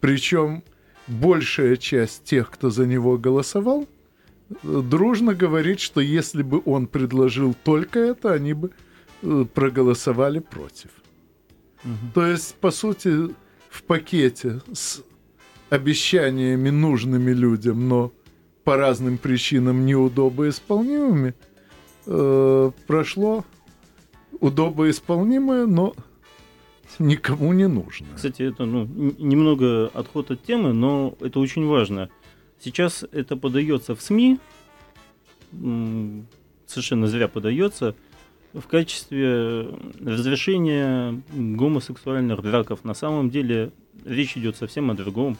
Причем 0.00 0.62
большая 1.06 1.76
часть 1.76 2.24
тех, 2.24 2.50
кто 2.50 2.70
за 2.70 2.86
него 2.86 3.18
голосовал, 3.18 3.86
дружно 4.62 5.34
говорит, 5.34 5.80
что 5.80 6.00
если 6.00 6.42
бы 6.42 6.62
он 6.64 6.86
предложил 6.86 7.54
только 7.64 7.98
это, 7.98 8.32
они 8.32 8.52
бы 8.52 8.70
э, 9.22 9.44
проголосовали 9.52 10.38
против. 10.38 10.90
Угу. 11.84 12.12
То 12.14 12.26
есть, 12.26 12.54
по 12.56 12.70
сути, 12.70 13.34
в 13.70 13.82
пакете 13.82 14.60
с 14.72 15.02
обещаниями 15.70 16.70
нужными 16.70 17.32
людям, 17.32 17.88
но 17.88 18.12
по 18.64 18.76
разным 18.76 19.18
причинам 19.18 19.84
неудобоисполнимыми, 19.84 21.34
э, 22.06 22.70
прошло 22.86 23.44
удобоисполнимое, 24.40 25.66
но 25.66 25.94
никому 26.98 27.52
не 27.52 27.68
нужно. 27.68 28.06
Кстати, 28.14 28.42
это 28.42 28.64
ну, 28.64 28.84
немного 29.18 29.88
отход 29.88 30.30
от 30.30 30.42
темы, 30.42 30.72
но 30.72 31.16
это 31.20 31.40
очень 31.40 31.66
важно. 31.66 32.08
Сейчас 32.60 33.04
это 33.12 33.36
подается 33.36 33.94
в 33.94 34.00
СМИ, 34.00 34.38
совершенно 36.66 37.06
зря 37.06 37.28
подается, 37.28 37.94
в 38.52 38.66
качестве 38.68 39.68
разрешения 40.00 41.20
гомосексуальных 41.32 42.40
браков. 42.40 42.84
На 42.84 42.94
самом 42.94 43.30
деле 43.30 43.72
речь 44.04 44.36
идет 44.36 44.56
совсем 44.56 44.90
о 44.90 44.94
другом. 44.94 45.36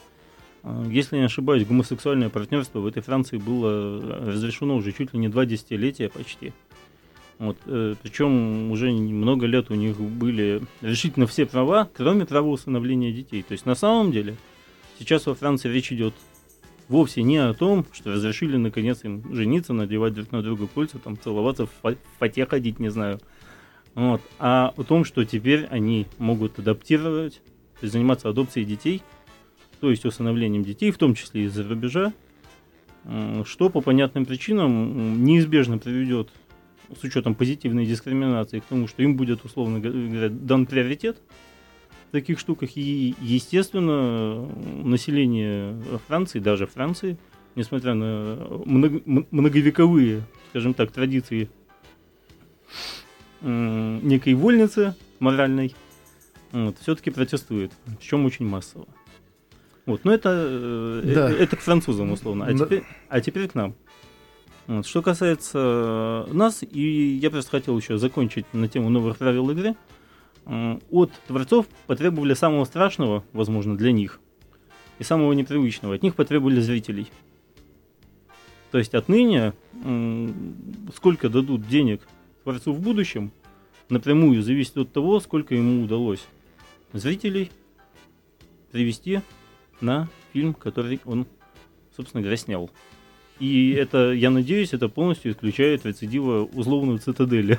А, 0.65 0.85
если 0.89 1.17
не 1.17 1.25
ошибаюсь, 1.25 1.67
гомосексуальное 1.67 2.29
партнерство 2.29 2.81
в 2.81 2.87
этой 2.87 3.03
Франции 3.03 3.39
было 3.39 4.01
разрешено 4.27 4.77
уже 4.77 4.93
чуть 4.93 5.13
ли 5.13 5.21
не 5.21 5.29
два 5.29 5.47
десятилетия 5.47 6.09
почти. 6.09 6.53
Вот, 7.45 7.59
э, 7.67 7.95
причем 8.03 8.71
уже 8.71 8.91
много 8.91 9.45
лет 9.45 9.71
у 9.71 9.75
них 9.75 10.01
были 10.01 10.63
решительно 10.81 11.27
все 11.27 11.45
права, 11.45 11.91
кроме 11.95 12.25
права 12.25 12.49
усыновления 12.49 13.13
детей. 13.13 13.43
То 13.43 13.53
есть 13.53 13.67
на 13.67 13.75
самом 13.75 14.13
деле 14.13 14.37
сейчас 14.99 15.27
во 15.27 15.35
Франции 15.35 15.69
речь 15.69 15.93
идет 15.93 16.15
вовсе 16.89 17.23
не 17.23 17.37
о 17.37 17.53
том, 17.53 17.85
что 17.93 18.13
разрешили 18.13 18.57
наконец 18.57 19.05
им 19.05 19.23
жениться, 19.35 19.75
надевать 19.75 20.15
друг 20.15 20.33
на 20.33 20.43
друга 20.43 20.67
кольца, 20.67 20.99
там 20.99 21.19
целоваться, 21.19 21.67
в 21.67 21.97
фате 22.19 22.47
ходить, 22.47 22.79
не 22.81 22.89
знаю. 22.89 23.21
Вот, 23.95 24.23
а 24.39 24.73
о 24.75 24.83
том, 24.83 25.05
что 25.05 25.25
теперь 25.25 25.67
они 25.67 26.07
могут 26.17 26.59
адаптировать, 26.59 27.43
то 27.79 27.83
есть 27.83 27.93
заниматься 27.93 28.31
адопцией 28.31 28.67
детей, 28.67 29.03
то 29.81 29.91
есть 29.91 30.07
усыновлением 30.07 30.65
детей, 30.65 30.91
в 30.91 30.97
том 30.97 31.15
числе 31.15 31.45
из-за 31.45 31.63
рубежа, 31.63 32.15
что 33.45 33.69
по 33.69 33.83
понятным 33.83 34.25
причинам 34.25 35.23
неизбежно 35.23 35.77
приведет 35.77 36.31
с 36.99 37.05
учетом 37.05 37.35
позитивной 37.35 37.87
дискриминации 37.87 38.61
к 38.61 38.65
тому, 38.65 38.89
что 38.89 39.03
им 39.03 39.17
будет, 39.17 39.45
условно 39.45 39.81
говоря, 39.81 40.29
дан 40.29 40.67
приоритет 40.67 41.19
в 42.09 42.13
таких 42.13 42.39
штуках. 42.39 42.77
И, 42.77 43.15
естественно, 43.21 44.47
население 44.83 45.81
Франции, 46.07 46.39
даже 46.39 46.67
Франции, 46.67 47.17
несмотря 47.55 47.95
на 47.95 48.37
много, 48.65 49.03
многовековые, 49.31 50.23
скажем 50.51 50.75
так, 50.75 50.91
традиции 50.93 51.49
некой 53.41 54.35
вольницы 54.35 54.95
моральной, 55.19 55.75
вот, 56.53 56.77
все-таки 56.81 57.11
протестует, 57.11 57.73
причем 57.99 58.25
очень 58.25 58.47
массово. 58.47 58.87
Вот, 59.87 60.05
но 60.05 60.15
это, 60.15 60.31
э, 60.33 61.03
да. 61.15 61.31
это, 61.31 61.43
это 61.43 61.57
к 61.57 61.61
французам 61.61 62.13
условно. 62.13 62.47
А, 62.47 62.53
да. 62.53 62.65
теперь, 62.65 62.83
а 63.09 63.21
теперь 63.21 63.49
к 63.49 63.55
нам. 63.55 63.75
Вот. 64.67 64.87
Что 64.87 65.03
касается 65.03 66.27
нас, 66.33 66.63
и 66.63 67.19
я 67.21 67.31
просто 67.31 67.51
хотел 67.51 67.77
еще 67.77 67.99
закончить 67.99 68.47
на 68.53 68.69
тему 68.69 68.89
новых 68.89 69.19
правил 69.19 69.51
игры. 69.51 69.77
От 70.91 71.13
творцов 71.27 71.67
потребовали 71.87 72.35
самого 72.35 72.65
страшного, 72.65 73.25
возможно, 73.33 73.77
для 73.77 73.93
них, 73.93 74.21
и 74.99 75.05
самого 75.05 75.33
непривычного. 75.33 75.95
От 75.95 76.03
них 76.03 76.15
потребовали 76.15 76.61
зрителей. 76.61 77.11
То 78.71 78.79
есть 78.79 78.95
отныне 78.95 79.53
сколько 80.95 81.29
дадут 81.29 81.67
денег 81.69 82.03
творцу 82.43 82.73
в 82.73 82.81
будущем, 82.81 83.33
напрямую 83.89 84.43
зависит 84.43 84.77
от 84.77 84.93
того, 84.93 85.21
сколько 85.21 85.55
ему 85.55 85.85
удалось 85.85 86.25
зрителей 86.93 87.51
привести 88.73 89.21
на 89.81 90.09
фильм, 90.33 90.55
который 90.55 91.01
он, 91.05 91.27
собственно 91.97 92.21
говоря, 92.21 92.37
снял. 92.37 92.71
И 93.41 93.73
это, 93.73 94.13
я 94.13 94.31
надеюсь, 94.31 94.73
это 94.73 94.89
полностью 94.89 95.33
исключает 95.33 95.85
рецидива 95.85 96.45
условную 96.45 96.99
цитадели. 96.99 97.59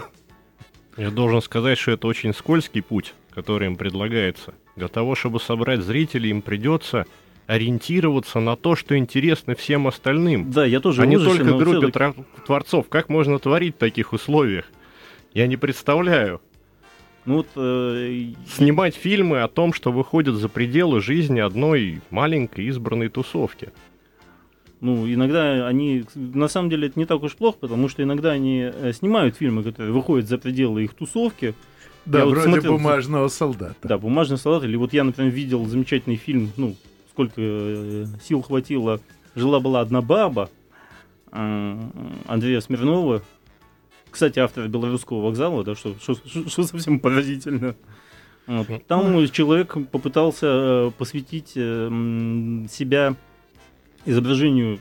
Я 0.97 1.11
должен 1.11 1.41
сказать, 1.41 1.77
что 1.77 1.91
это 1.91 2.07
очень 2.07 2.33
скользкий 2.33 2.81
путь, 2.81 3.13
который 3.31 3.67
им 3.67 3.75
предлагается. 3.75 4.53
Для 4.77 4.88
того, 4.88 5.15
чтобы 5.15 5.39
собрать 5.39 5.81
зрителей, 5.81 6.29
им 6.29 6.41
придется 6.41 7.05
ориентироваться 7.47 8.39
на 8.39 8.55
то, 8.55 8.75
что 8.75 8.97
интересно 8.97 9.55
всем 9.55 9.88
остальным. 9.88 10.51
Да, 10.51 10.65
я 10.65 10.79
тоже. 10.79 11.01
А 11.01 11.05
не 11.05 11.17
только 11.17 11.53
группе 11.53 11.91
целый... 11.91 12.13
творцов. 12.45 12.88
Как 12.89 13.09
можно 13.09 13.38
творить 13.39 13.75
в 13.75 13.79
таких 13.79 14.13
условиях? 14.13 14.65
Я 15.33 15.47
не 15.47 15.57
представляю. 15.57 16.41
Ну, 17.25 17.38
вот, 17.38 17.47
э... 17.55 18.33
Снимать 18.47 18.95
фильмы 18.95 19.41
о 19.41 19.47
том, 19.47 19.73
что 19.73 19.91
выходят 19.91 20.35
за 20.35 20.47
пределы 20.47 21.01
жизни 21.01 21.39
одной 21.39 22.01
маленькой 22.09 22.67
избранной 22.69 23.09
тусовки. 23.09 23.71
Ну, 24.85 25.11
иногда 25.11 25.67
они, 25.67 26.05
на 26.13 26.47
самом 26.47 26.69
деле, 26.69 26.89
это 26.89 26.99
не 26.99 27.07
так 27.07 27.23
уж 27.23 27.35
плохо, 27.35 27.57
потому 27.59 27.89
что 27.89 28.03
иногда 28.03 28.29
они 28.29 28.69
э, 28.71 28.93
снимают 28.93 29.35
фильмы, 29.35 29.63
которые 29.63 29.91
выходят 29.91 30.29
за 30.29 30.37
пределы 30.37 30.83
их 30.83 30.93
тусовки, 30.93 31.55
Да, 32.05 32.19
я 32.19 32.25
вроде 32.25 32.41
вот 32.41 32.49
смотрел, 32.49 32.73
бумажного 32.73 33.27
солдата. 33.29 33.75
Да, 33.81 33.97
бумажный 33.97 34.37
солдат. 34.37 34.63
Или 34.65 34.75
вот 34.75 34.93
я, 34.93 35.03
например, 35.03 35.31
видел 35.33 35.65
замечательный 35.65 36.17
фильм, 36.17 36.51
ну, 36.55 36.75
сколько 37.09 37.33
э, 37.37 38.05
сил 38.23 38.43
хватило. 38.43 38.99
Жила-была 39.33 39.79
одна 39.79 40.03
баба 40.03 40.51
э, 41.31 41.79
Андрея 42.27 42.61
Смирнова. 42.61 43.23
Кстати, 44.11 44.37
автор 44.37 44.67
белорусского 44.67 45.19
вокзала, 45.25 45.63
да, 45.63 45.73
что, 45.73 45.95
что, 45.99 46.13
что 46.47 46.63
совсем 46.63 46.99
поразительно. 46.99 47.75
Вот. 48.45 48.67
Там 48.85 49.27
человек 49.29 49.75
попытался 49.89 50.93
посвятить 50.99 51.49
себя 51.49 53.15
изображению 54.05 54.79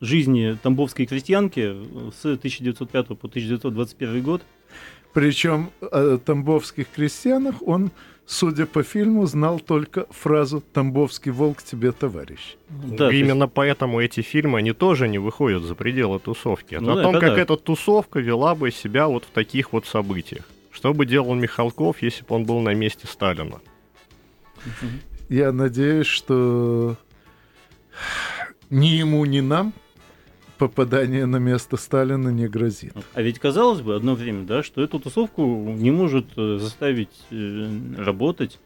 жизни 0.00 0.56
тамбовской 0.62 1.06
крестьянки 1.06 1.74
с 2.12 2.24
1905 2.24 3.06
по 3.08 3.26
1921 3.26 4.22
год. 4.22 4.42
Причем 5.12 5.70
о 5.80 6.18
тамбовских 6.18 6.86
крестьянах 6.94 7.62
он, 7.62 7.90
судя 8.26 8.66
по 8.66 8.82
фильму, 8.82 9.26
знал 9.26 9.58
только 9.58 10.06
фразу 10.10 10.60
«Тамбовский 10.60 11.32
волк 11.32 11.62
тебе 11.62 11.92
товарищ». 11.92 12.56
Да, 12.68 13.10
Именно 13.10 13.44
есть... 13.44 13.54
поэтому 13.54 14.00
эти 14.00 14.20
фильмы, 14.20 14.58
они 14.58 14.72
тоже 14.72 15.08
не 15.08 15.18
выходят 15.18 15.62
за 15.62 15.74
пределы 15.74 16.20
тусовки. 16.20 16.76
Ну, 16.76 16.96
о 16.96 17.02
том, 17.02 17.14
как 17.14 17.34
да. 17.34 17.40
эта 17.40 17.56
тусовка 17.56 18.20
вела 18.20 18.54
бы 18.54 18.70
себя 18.70 19.08
вот 19.08 19.24
в 19.24 19.30
таких 19.30 19.72
вот 19.72 19.86
событиях. 19.86 20.44
Что 20.70 20.94
бы 20.94 21.06
делал 21.06 21.34
Михалков, 21.34 22.02
если 22.02 22.22
бы 22.22 22.36
он 22.36 22.44
был 22.44 22.60
на 22.60 22.74
месте 22.74 23.08
Сталина? 23.08 23.60
Я 25.28 25.50
надеюсь, 25.52 26.06
что 26.06 26.96
ни 28.70 28.86
ему, 28.86 29.24
ни 29.24 29.40
нам 29.40 29.72
попадание 30.58 31.24
на 31.24 31.36
место 31.36 31.76
Сталина 31.76 32.28
не 32.28 32.48
грозит. 32.48 32.92
А 33.14 33.22
ведь 33.22 33.38
казалось 33.38 33.80
бы 33.80 33.94
одно 33.94 34.14
время, 34.14 34.44
да, 34.44 34.62
что 34.62 34.82
эту 34.82 34.98
тусовку 34.98 35.42
не 35.42 35.90
может 35.90 36.26
э, 36.36 36.58
заставить 36.58 37.16
э, 37.30 37.68
работать 37.96 38.58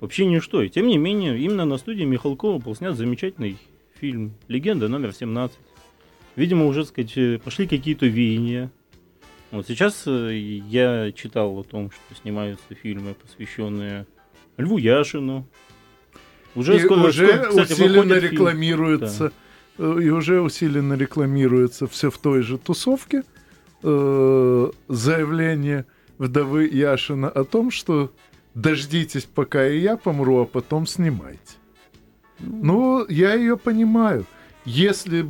вообще 0.00 0.26
ничто. 0.26 0.62
И 0.62 0.68
тем 0.68 0.86
не 0.86 0.98
менее, 0.98 1.38
именно 1.38 1.64
на 1.64 1.78
студии 1.78 2.04
Михалкова 2.04 2.58
был 2.58 2.76
снят 2.76 2.96
замечательный 2.96 3.56
фильм 3.98 4.34
«Легенда 4.46 4.88
номер 4.88 5.10
17». 5.10 5.52
Видимо, 6.36 6.66
уже, 6.66 6.82
так 6.82 6.90
сказать, 6.90 7.16
э, 7.16 7.38
пошли 7.42 7.66
какие-то 7.66 8.06
веяния. 8.06 8.70
Вот 9.50 9.66
сейчас 9.66 10.06
я 10.06 11.10
читал 11.12 11.58
о 11.58 11.62
том, 11.62 11.90
что 11.90 12.20
снимаются 12.20 12.74
фильмы, 12.74 13.14
посвященные 13.14 14.06
Льву 14.58 14.76
Яшину. 14.76 15.48
Уже, 16.54 16.76
и 16.76 16.80
скоро, 16.80 17.08
уже 17.08 17.26
скоро, 17.26 17.48
кстати, 17.48 17.72
усиленно 17.72 18.14
рекламируется. 18.14 19.32
Э, 19.78 19.98
и 20.02 20.10
уже 20.10 20.40
усиленно 20.40 20.94
рекламируется 20.94 21.86
все 21.86 22.10
в 22.10 22.18
той 22.18 22.42
же 22.42 22.58
тусовке 22.58 23.22
э, 23.82 24.70
заявление 24.88 25.86
вдовы 26.18 26.66
Яшина 26.66 27.28
о 27.28 27.44
том, 27.44 27.70
что 27.70 28.12
дождитесь, 28.54 29.24
пока 29.24 29.66
и 29.68 29.78
я 29.78 29.96
помру, 29.96 30.40
а 30.40 30.46
потом 30.46 30.86
снимайте. 30.86 31.58
Ну, 32.40 33.06
я 33.08 33.34
ее 33.34 33.56
понимаю. 33.56 34.24
Если, 34.64 35.26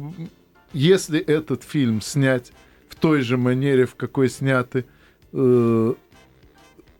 если 0.73 1.21
этот 1.21 1.63
фильм 1.63 2.01
снять 2.01 2.53
в 2.89 2.97
той 2.97 3.21
же 3.21 3.37
манере, 3.37 3.87
в 3.87 3.95
какой 3.95 4.29
сняты 4.29 4.85
э, 5.33 5.95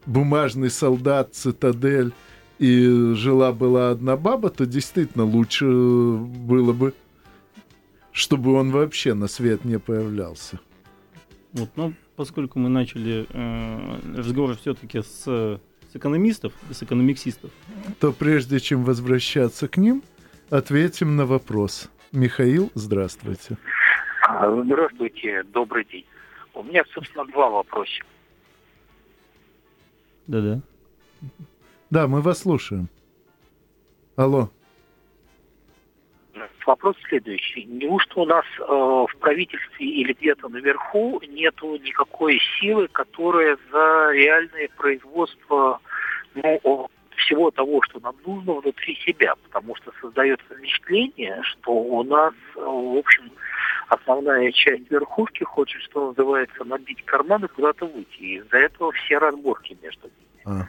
«Бумажный 0.07 0.71
солдат», 0.71 1.35
«Цитадель» 1.35 2.13
и 2.59 3.15
«Жила-была 3.15 3.91
одна 3.91 4.17
баба», 4.17 4.51
то 4.51 4.67
действительно 4.67 5.25
лучше 5.25 5.67
было 5.67 6.73
бы 6.73 6.95
чтобы 8.19 8.55
он 8.55 8.73
вообще 8.73 9.15
на 9.15 9.29
свет 9.29 9.65
не 9.65 9.79
появлялся. 9.79 10.59
Вот, 11.53 11.71
но 11.77 11.93
поскольку 12.17 12.59
мы 12.59 12.69
начали 12.69 13.27
э, 13.31 14.17
разговор 14.17 14.57
все-таки 14.57 15.03
с, 15.03 15.23
с 15.23 15.61
экономистов, 15.95 16.53
с 16.69 16.83
экономиксистов, 16.83 17.53
то 18.01 18.13
прежде 18.13 18.59
чем 18.59 18.83
возвращаться 18.83 19.69
к 19.69 19.77
ним, 19.77 20.03
ответим 20.51 21.15
на 21.15 21.27
вопрос. 21.27 21.89
Михаил, 22.11 22.73
здравствуйте. 22.75 23.57
А, 24.27 24.51
здравствуйте, 24.65 25.45
добрый 25.45 25.85
день. 25.85 26.05
У 26.55 26.65
меня, 26.65 26.83
собственно, 26.93 27.25
два 27.27 27.51
вопроса. 27.51 28.03
Да-да. 30.27 30.61
Да, 31.91 32.07
мы 32.07 32.21
вас 32.21 32.41
слушаем. 32.41 32.89
Алло. 34.17 34.51
Вопрос 36.67 36.97
следующий. 37.09 37.65
Неужто 37.65 38.21
у 38.21 38.27
нас 38.27 38.45
э, 38.59 38.63
в 38.63 39.17
правительстве 39.21 39.87
или 39.87 40.13
где-то 40.13 40.51
наверху 40.51 41.19
нету 41.27 41.77
никакой 41.77 42.39
силы, 42.61 42.89
которая 42.89 43.57
за 43.73 44.11
реальное 44.13 44.69
производство 44.77 45.81
ну, 46.35 46.91
всего 47.17 47.51
того, 47.51 47.81
что 47.85 48.01
нам 48.01 48.15
нужно 48.27 48.53
внутри 48.53 48.97
себя? 48.97 49.35
Потому 49.45 49.77
что 49.77 49.93
создается 50.03 50.45
впечатление, 50.55 51.41
что 51.43 51.73
у 51.73 52.03
нас, 52.03 52.35
э, 52.57 52.61
в 52.61 52.99
общем, 52.99 53.33
основная 53.89 54.53
часть 54.53 54.91
верхушки 54.91 55.45
хочет, 55.45 55.81
что 55.81 56.09
называется, 56.09 56.65
набить 56.65 57.03
карманы 57.07 57.49
куда-то 57.49 57.87
выйти. 57.87 58.19
И 58.19 58.37
из-за 58.41 58.59
этого 58.59 58.93
все 58.93 59.17
разборки 59.17 59.79
между 59.83 60.09
ними. 60.45 60.61
А. 60.61 60.69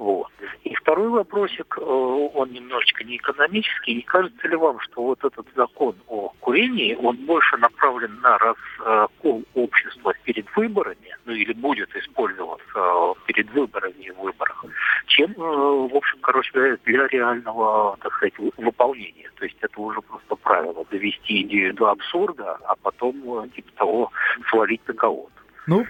Вот. 0.00 0.28
И 0.64 0.74
второй 0.76 1.10
вопросик, 1.10 1.76
э, 1.76 1.82
он 1.82 2.50
немножечко 2.52 3.04
не 3.04 3.18
экономический. 3.18 3.96
Не 3.96 4.00
кажется 4.00 4.48
ли 4.48 4.56
вам, 4.56 4.80
что 4.80 5.02
вот 5.02 5.22
этот 5.22 5.46
закон 5.54 5.94
о 6.08 6.32
курении, 6.40 6.94
он 6.94 7.16
больше 7.26 7.58
направлен 7.58 8.18
на 8.22 8.38
раскол 8.38 9.44
общества 9.52 10.14
перед 10.24 10.46
выборами, 10.56 11.14
ну 11.26 11.34
или 11.34 11.52
будет 11.52 11.94
использоваться 11.94 12.64
э, 12.74 13.12
перед 13.26 13.50
выборами 13.50 14.00
и 14.00 14.10
выборах, 14.12 14.64
чем, 15.06 15.32
э, 15.32 15.36
в 15.36 15.94
общем, 15.94 16.18
короче 16.22 16.50
говоря, 16.54 16.78
для 16.86 17.06
реального, 17.06 17.98
так 18.00 18.14
сказать, 18.14 18.38
выполнения. 18.56 19.30
То 19.34 19.44
есть 19.44 19.58
это 19.60 19.78
уже 19.82 20.00
просто 20.00 20.34
правило 20.36 20.86
довести 20.90 21.42
идею 21.42 21.74
до 21.74 21.90
абсурда, 21.90 22.56
а 22.64 22.74
потом, 22.76 23.50
типа 23.50 23.70
того, 23.76 24.12
свалить 24.48 24.88
на 24.88 24.94
кого-то. 24.94 25.30
Ну, 25.66 25.84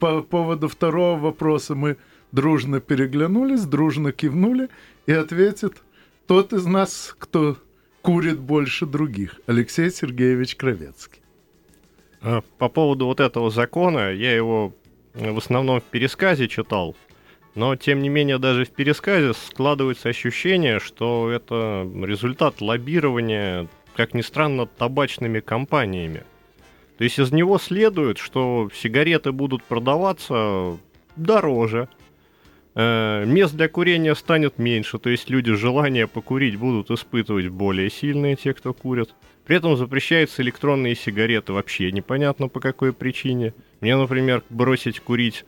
по 0.00 0.22
поводу 0.22 0.66
второго 0.66 1.16
вопроса 1.16 1.76
мы 1.76 1.96
дружно 2.32 2.80
переглянулись, 2.80 3.64
дружно 3.64 4.12
кивнули 4.12 4.68
и 5.06 5.12
ответит 5.12 5.82
тот 6.26 6.52
из 6.52 6.66
нас, 6.66 7.14
кто 7.18 7.56
курит 8.02 8.38
больше 8.38 8.86
других, 8.86 9.40
Алексей 9.46 9.90
Сергеевич 9.90 10.56
Кровецкий. 10.56 11.20
А, 12.22 12.42
по 12.58 12.68
поводу 12.68 13.06
вот 13.06 13.20
этого 13.20 13.50
закона, 13.50 14.12
я 14.12 14.34
его 14.34 14.72
в 15.14 15.38
основном 15.38 15.80
в 15.80 15.84
пересказе 15.84 16.48
читал, 16.48 16.94
но 17.54 17.74
тем 17.76 18.00
не 18.00 18.08
менее 18.08 18.38
даже 18.38 18.64
в 18.64 18.70
пересказе 18.70 19.34
складывается 19.34 20.08
ощущение, 20.08 20.78
что 20.78 21.30
это 21.30 21.88
результат 22.04 22.60
лоббирования, 22.60 23.66
как 23.96 24.14
ни 24.14 24.20
странно, 24.20 24.66
табачными 24.66 25.40
компаниями. 25.40 26.22
То 26.96 27.04
есть 27.04 27.18
из 27.18 27.32
него 27.32 27.58
следует, 27.58 28.18
что 28.18 28.70
сигареты 28.74 29.32
будут 29.32 29.64
продаваться 29.64 30.78
дороже, 31.16 31.88
Э, 31.88 31.99
мест 32.74 33.54
для 33.54 33.68
курения 33.68 34.14
станет 34.14 34.58
меньше, 34.58 34.98
то 34.98 35.10
есть 35.10 35.28
люди 35.28 35.52
желание 35.54 36.06
покурить 36.06 36.56
будут 36.56 36.90
испытывать 36.90 37.48
более 37.48 37.90
сильные, 37.90 38.36
те, 38.36 38.54
кто 38.54 38.72
курят. 38.72 39.14
При 39.44 39.56
этом 39.56 39.76
запрещаются 39.76 40.42
электронные 40.42 40.94
сигареты 40.94 41.52
вообще 41.52 41.90
непонятно 41.90 42.46
по 42.46 42.60
какой 42.60 42.92
причине. 42.92 43.52
Мне, 43.80 43.96
например, 43.96 44.44
бросить 44.48 45.00
курить 45.00 45.44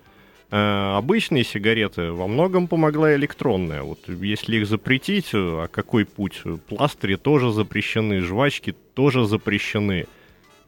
э, 0.50 0.94
обычные 0.96 1.44
сигареты 1.44 2.10
во 2.10 2.26
многом 2.26 2.66
помогла 2.66 3.14
электронная. 3.14 3.82
Вот 3.82 4.00
если 4.08 4.56
их 4.56 4.66
запретить, 4.66 5.30
а 5.32 5.68
какой 5.68 6.04
путь? 6.04 6.42
Пластыри 6.68 7.14
тоже 7.14 7.52
запрещены, 7.52 8.20
жвачки 8.22 8.74
тоже 8.94 9.24
запрещены. 9.24 10.06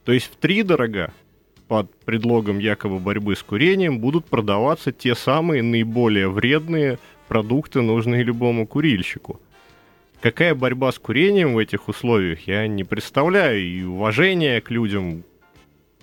То 0.05 0.12
есть 0.12 0.31
в 0.33 0.37
три 0.37 0.62
дорога 0.62 1.12
под 1.75 1.93
предлогом 2.05 2.61
якобы 2.61 3.01
борьбы 3.01 3.35
с 3.35 3.43
курением 3.43 3.99
будут 3.99 4.27
продаваться 4.27 4.93
те 4.93 5.17
самые 5.17 5.61
наиболее 5.61 6.29
вредные 6.29 7.01
продукты, 7.27 7.81
нужные 7.81 8.23
любому 8.23 8.65
курильщику. 8.65 9.41
Какая 10.21 10.55
борьба 10.55 10.93
с 10.93 11.01
курением 11.01 11.55
в 11.55 11.59
этих 11.59 11.89
условиях, 11.89 12.47
я 12.47 12.69
не 12.69 12.85
представляю. 12.85 13.61
И 13.61 13.83
уважение 13.83 14.61
к 14.61 14.71
людям 14.71 15.25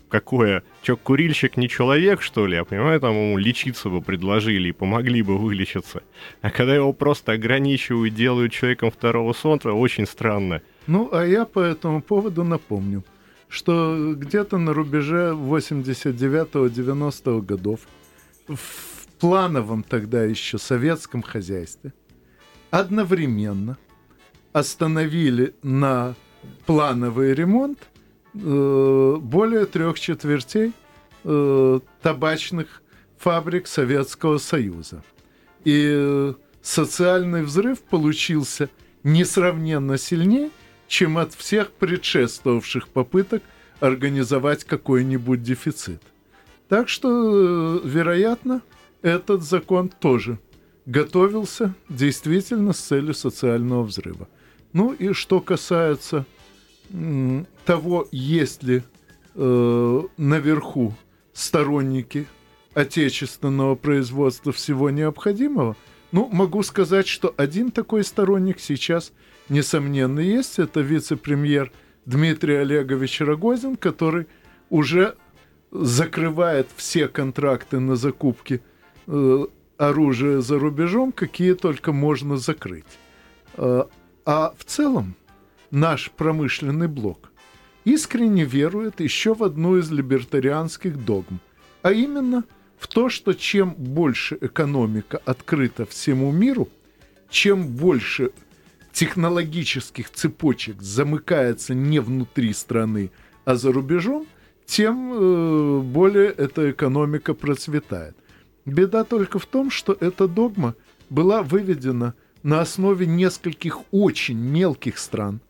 какое. 0.10 0.64
Че, 0.82 0.98
курильщик 0.98 1.56
не 1.56 1.70
человек, 1.70 2.22
что 2.22 2.48
ли? 2.48 2.58
Я 2.58 2.66
понимаю, 2.66 3.00
там 3.00 3.14
ему 3.14 3.38
лечиться 3.38 3.88
бы 3.88 4.02
предложили 4.02 4.68
и 4.68 4.74
помогли 4.74 5.22
бы 5.22 5.38
вылечиться. 5.38 6.04
А 6.42 6.50
когда 6.50 6.76
его 6.76 6.92
просто 6.92 7.32
ограничивают, 7.32 8.14
делают 8.14 8.52
человеком 8.52 8.92
второго 8.92 9.32
сорта, 9.32 9.72
очень 9.72 10.06
странно. 10.06 10.62
Ну, 10.86 11.08
а 11.14 11.24
я 11.26 11.46
по 11.46 11.62
этому 11.62 12.02
поводу 12.02 12.44
напомню 12.44 13.06
что 13.52 14.16
где-то 14.16 14.58
на 14.58 14.74
рубеже 14.74 15.34
89-90 15.34 17.42
годов 17.42 17.82
в 18.48 19.08
плановом 19.20 19.84
тогда 19.84 20.24
еще 20.24 20.58
советском 20.58 21.22
хозяйстве 21.22 21.94
одновременно 22.70 23.78
остановили 24.54 25.54
на 25.64 26.16
плановый 26.66 27.34
ремонт 27.34 27.78
э, 28.34 29.18
более 29.20 29.66
трех 29.66 30.00
четвертей 30.00 30.72
э, 31.26 31.80
табачных 32.02 32.82
фабрик 33.18 33.68
Советского 33.68 34.38
Союза. 34.38 35.04
И 35.66 36.34
социальный 36.62 37.44
взрыв 37.44 37.82
получился 37.82 38.70
несравненно 39.04 39.98
сильнее, 39.98 40.52
чем 40.92 41.18
от 41.18 41.34
всех 41.34 41.72
предшествовавших 41.72 42.90
попыток 42.90 43.42
организовать 43.80 44.66
какой-нибудь 44.66 45.42
дефицит. 45.42 46.02
Так 46.68 46.90
что, 46.90 47.78
вероятно, 47.78 48.62
этот 49.02 49.42
закон 49.42 49.88
тоже 49.88 50.38
готовился 50.86 51.74
действительно 51.88 52.74
с 52.74 52.80
целью 52.80 53.14
социального 53.14 53.84
взрыва. 53.84 54.28
Ну 54.74 54.92
и 54.92 55.14
что 55.14 55.40
касается 55.40 56.26
того, 57.66 58.10
есть 58.12 58.62
ли 58.62 58.84
э, 59.36 60.02
наверху 60.18 60.94
сторонники 61.32 62.28
отечественного 62.74 63.76
производства 63.76 64.52
всего 64.52 64.90
необходимого, 64.90 65.78
ну, 66.12 66.28
могу 66.30 66.64
сказать, 66.64 67.08
что 67.08 67.34
один 67.38 67.72
такой 67.72 68.04
сторонник 68.04 68.60
сейчас, 68.60 69.14
несомненно, 69.52 70.20
есть. 70.20 70.58
Это 70.60 70.82
вице-премьер 70.82 71.72
Дмитрий 72.06 72.56
Олегович 72.56 73.22
Рогозин, 73.22 73.76
который 73.76 74.28
уже 74.70 75.16
закрывает 75.72 76.68
все 76.76 77.08
контракты 77.08 77.80
на 77.80 77.96
закупки 77.96 78.62
э, 79.08 79.46
оружия 79.78 80.42
за 80.42 80.58
рубежом, 80.58 81.12
какие 81.12 81.54
только 81.54 81.92
можно 81.92 82.38
закрыть. 82.38 82.86
Э, 83.58 83.84
а 84.26 84.54
в 84.58 84.64
целом 84.66 85.16
наш 85.70 86.12
промышленный 86.12 86.88
блок 86.88 87.32
искренне 87.84 88.46
верует 88.46 89.00
еще 89.02 89.34
в 89.34 89.44
одну 89.44 89.78
из 89.78 89.92
либертарианских 89.92 91.04
догм, 91.04 91.40
а 91.82 91.92
именно 91.92 92.44
в 92.78 92.88
то, 92.88 93.10
что 93.10 93.34
чем 93.34 93.74
больше 93.74 94.38
экономика 94.42 95.22
открыта 95.26 95.86
всему 95.86 96.32
миру, 96.32 96.70
чем 97.30 97.68
больше 97.68 98.32
технологических 98.92 100.10
цепочек 100.10 100.82
замыкается 100.82 101.74
не 101.74 102.00
внутри 102.00 102.54
страны, 102.54 103.12
а 103.46 103.56
за 103.56 103.72
рубежом, 103.72 104.28
тем 104.66 105.14
э, 105.14 105.80
более 105.82 106.30
эта 106.30 106.72
экономика 106.72 107.34
процветает. 107.34 108.16
Беда 108.66 109.04
только 109.04 109.40
в 109.40 109.46
том, 109.46 109.72
что 109.72 109.96
эта 110.00 110.28
догма 110.28 110.76
была 111.10 111.42
выведена 111.42 112.14
на 112.44 112.62
основе 112.62 113.06
нескольких 113.06 113.80
очень 113.92 114.38
мелких 114.38 114.98
стран, 114.98 115.42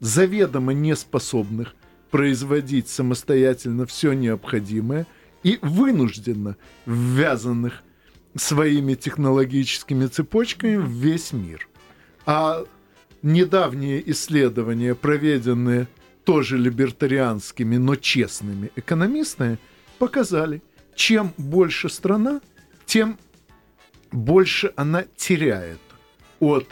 заведомо 0.00 0.72
неспособных 0.72 1.74
производить 2.10 2.88
самостоятельно 2.88 3.86
все 3.86 4.12
необходимое 4.12 5.06
и 5.42 5.58
вынужденно 5.62 6.56
ввязанных 6.86 7.82
своими 8.36 8.94
технологическими 8.94 10.06
цепочками 10.06 10.76
в 10.76 10.88
весь 10.88 11.32
мир. 11.32 11.68
А 12.26 12.64
недавние 13.22 14.10
исследования, 14.10 14.94
проведенные 14.94 15.88
тоже 16.24 16.58
либертарианскими, 16.58 17.76
но 17.76 17.94
честными 17.96 18.70
экономистами, 18.76 19.58
показали, 19.98 20.62
чем 20.94 21.32
больше 21.36 21.88
страна, 21.88 22.40
тем 22.84 23.18
больше 24.10 24.72
она 24.76 25.04
теряет 25.16 25.80
от 26.40 26.66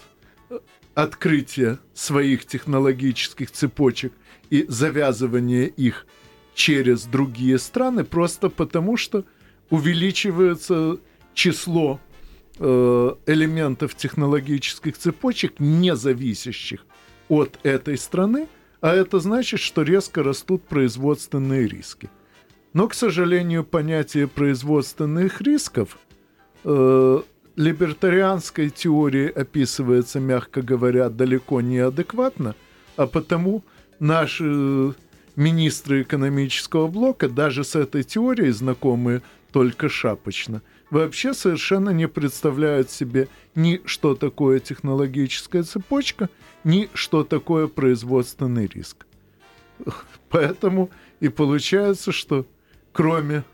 открытия 0.94 1.78
своих 1.92 2.46
технологических 2.46 3.50
цепочек 3.50 4.12
и 4.50 4.64
завязывания 4.68 5.66
их 5.66 6.06
через 6.54 7.04
другие 7.04 7.58
страны, 7.58 8.04
просто 8.04 8.48
потому 8.48 8.96
что 8.96 9.24
увеличивается 9.70 10.98
число 11.34 12.00
элементов 12.58 13.94
технологических 13.94 14.96
цепочек, 14.96 15.58
не 15.58 15.96
зависящих 15.96 16.86
от 17.28 17.58
этой 17.62 17.98
страны, 17.98 18.48
а 18.80 18.94
это 18.94 19.18
значит, 19.18 19.60
что 19.60 19.82
резко 19.82 20.22
растут 20.22 20.62
производственные 20.64 21.66
риски. 21.66 22.10
Но, 22.74 22.86
к 22.86 22.94
сожалению, 22.94 23.64
понятие 23.64 24.28
производственных 24.28 25.40
рисков 25.40 25.96
э, 26.64 27.22
либертарианской 27.56 28.68
теории 28.68 29.28
описывается, 29.30 30.20
мягко 30.20 30.60
говоря, 30.60 31.08
далеко 31.08 31.60
не 31.60 31.78
адекватно, 31.78 32.54
а 32.96 33.06
потому 33.06 33.62
наши 34.00 34.44
э, 34.46 34.92
министры 35.36 36.02
экономического 36.02 36.88
блока 36.88 37.28
даже 37.28 37.64
с 37.64 37.76
этой 37.76 38.02
теорией 38.02 38.50
знакомые 38.50 39.22
только 39.52 39.88
шапочно, 39.88 40.60
вообще 40.90 41.34
совершенно 41.34 41.90
не 41.90 42.08
представляют 42.08 42.90
себе 42.90 43.28
ни 43.54 43.80
что 43.84 44.14
такое 44.14 44.60
технологическая 44.60 45.62
цепочка, 45.62 46.28
ни 46.64 46.88
что 46.94 47.24
такое 47.24 47.66
производственный 47.66 48.66
риск. 48.66 49.06
Поэтому 50.28 50.90
и 51.20 51.28
получается, 51.28 52.12
что 52.12 52.46
кроме 52.92 53.44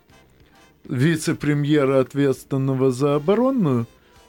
вице-премьера, 0.85 2.01
ответственного 2.01 2.90
за 2.90 3.14
оборонную 3.14 3.87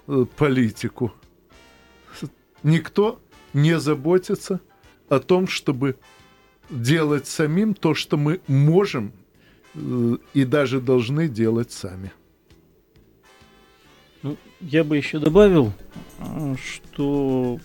э, 0.08 0.26
политику, 0.38 1.14
никто 2.64 3.22
не 3.54 3.80
заботится 3.80 4.60
о 5.10 5.20
том, 5.20 5.48
чтобы 5.48 5.98
делать 6.70 7.28
самим 7.28 7.74
то, 7.74 7.94
что 7.94 8.18
мы 8.18 8.42
можем 8.48 9.12
э, 9.74 10.18
и 10.34 10.46
даже 10.46 10.80
должны 10.80 11.28
делать 11.28 11.72
сами. 11.72 12.12
Ну, 14.24 14.38
я 14.60 14.84
бы 14.84 14.98
еще 14.98 15.20
добавил, 15.20 15.74
что 16.64 17.60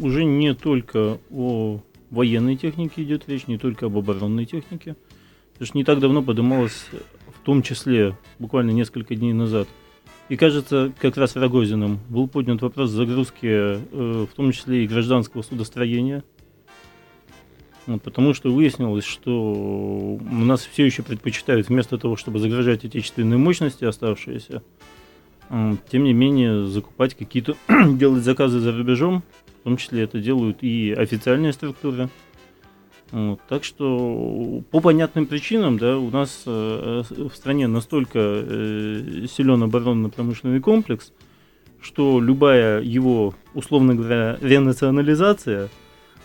уже 0.00 0.24
не 0.24 0.54
только 0.54 1.18
о 1.30 1.80
военной 2.10 2.56
технике 2.56 3.02
идет 3.02 3.28
речь, 3.28 3.46
не 3.46 3.58
только 3.58 3.86
об 3.86 3.98
оборонной 3.98 4.46
технике. 4.46 4.96
Потому 5.52 5.66
что 5.66 5.78
не 5.78 5.84
так 5.84 6.00
давно 6.00 6.22
подымалась 6.22 6.86
в 7.40 7.44
том 7.44 7.62
числе 7.62 8.16
буквально 8.38 8.70
несколько 8.70 9.14
дней 9.14 9.32
назад. 9.32 9.68
И 10.30 10.36
кажется, 10.36 10.92
как 11.00 11.16
раз 11.16 11.36
Рогозиным 11.36 11.98
был 12.08 12.28
поднят 12.28 12.62
вопрос 12.62 12.90
загрузки, 12.90 13.46
э, 13.46 14.26
в 14.30 14.34
том 14.34 14.52
числе 14.52 14.84
и 14.84 14.86
гражданского 14.86 15.42
судостроения. 15.42 16.22
Вот, 17.86 18.02
потому 18.02 18.32
что 18.34 18.52
выяснилось, 18.52 19.04
что 19.04 19.32
у 19.32 20.44
нас 20.44 20.64
все 20.64 20.86
еще 20.86 21.02
предпочитают 21.02 21.68
вместо 21.68 21.98
того, 21.98 22.16
чтобы 22.16 22.38
загружать 22.38 22.84
отечественные 22.84 23.38
мощности 23.38 23.84
оставшиеся, 23.84 24.62
тем 25.90 26.04
не 26.04 26.12
менее 26.12 26.66
закупать 26.66 27.14
какие-то, 27.14 27.56
делать 27.94 28.22
заказы 28.22 28.60
за 28.60 28.72
рубежом, 28.72 29.22
в 29.60 29.64
том 29.64 29.76
числе 29.76 30.04
это 30.04 30.20
делают 30.20 30.62
и 30.62 30.92
официальные 30.92 31.52
структуры. 31.52 32.08
Вот, 33.10 33.40
так 33.48 33.64
что 33.64 34.62
по 34.70 34.80
понятным 34.80 35.26
причинам, 35.26 35.78
да, 35.78 35.98
у 35.98 36.10
нас 36.10 36.44
э, 36.46 37.02
в 37.08 37.34
стране 37.34 37.66
настолько 37.66 38.18
э, 38.20 39.26
силен 39.28 39.64
оборонно-промышленный 39.64 40.60
комплекс, 40.60 41.12
что 41.80 42.20
любая 42.20 42.80
его, 42.82 43.34
условно 43.54 43.96
говоря, 43.96 44.38
ренационализация, 44.40 45.68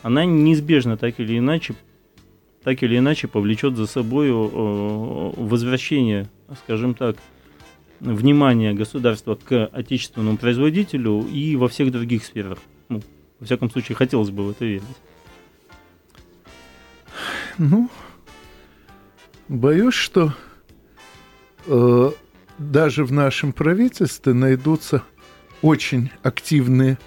она 0.03 0.25
неизбежно 0.25 0.95
так 0.95 1.19
или 1.19 1.39
иначе, 1.39 1.73
так 2.63 2.83
или 2.83 2.99
иначе 2.99 3.27
повлечет 3.27 3.75
за 3.75 3.87
собой 3.87 4.27
э, 4.29 5.31
возвращение, 5.37 6.29
скажем 6.63 6.93
так, 6.93 7.15
внимания 8.13 8.73
государства 8.73 9.35
к 9.35 9.65
отечественному 9.67 10.37
производителю 10.37 11.27
и 11.27 11.55
во 11.55 11.67
всех 11.67 11.91
других 11.91 12.23
сферах. 12.23 12.59
Ну, 12.89 13.01
во 13.39 13.45
всяком 13.45 13.69
случае, 13.69 13.95
хотелось 13.95 14.29
бы 14.29 14.45
в 14.45 14.51
это 14.51 14.65
верить. 14.65 14.83
Ну, 17.57 17.89
боюсь, 19.47 19.93
что 19.93 20.33
э, 21.65 22.11
даже 22.57 23.05
в 23.05 23.11
нашем 23.11 23.53
правительстве 23.53 24.33
найдутся 24.33 25.03
очень 25.61 26.11
активные 26.21 26.97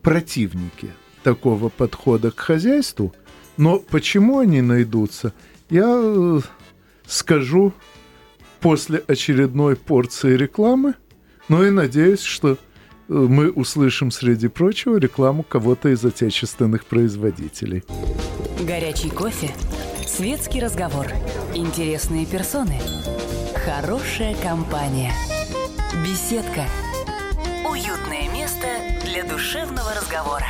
противники 0.00 0.90
такого 1.22 1.68
подхода 1.68 2.30
к 2.30 2.40
хозяйству. 2.40 3.14
Но 3.56 3.78
почему 3.78 4.38
они 4.38 4.62
найдутся, 4.62 5.34
я 5.70 5.84
э, 5.86 6.40
скажу 7.06 7.72
после 8.62 9.02
очередной 9.06 9.76
порции 9.76 10.36
рекламы. 10.36 10.94
Ну 11.48 11.64
и 11.64 11.70
надеюсь, 11.70 12.22
что 12.22 12.52
э, 12.52 12.56
мы 13.08 13.50
услышим, 13.50 14.10
среди 14.10 14.48
прочего, 14.48 14.96
рекламу 14.96 15.42
кого-то 15.42 15.88
из 15.88 16.04
отечественных 16.04 16.86
производителей. 16.86 17.82
Горячий 18.66 19.10
кофе 19.10 19.50
Светский 20.06 20.60
разговор. 20.60 21.06
Интересные 21.54 22.26
персоны. 22.26 22.78
Хорошая 23.64 24.34
компания. 24.36 25.12
Беседка. 26.04 26.64
Уютное 27.68 28.30
место 28.32 28.66
для 29.04 29.24
душевного 29.24 29.94
разговора. 29.94 30.46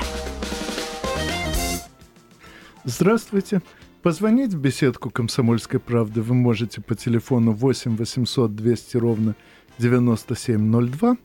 Здравствуйте. 2.84 3.62
Позвонить 4.02 4.52
в 4.52 4.58
беседку 4.58 5.10
«Комсомольской 5.10 5.78
правды» 5.78 6.22
вы 6.22 6.34
можете 6.34 6.80
по 6.80 6.96
телефону 6.96 7.52
8 7.52 7.96
800 7.96 8.52
200 8.52 8.96
ровно 8.96 9.36
9702. 9.78 11.16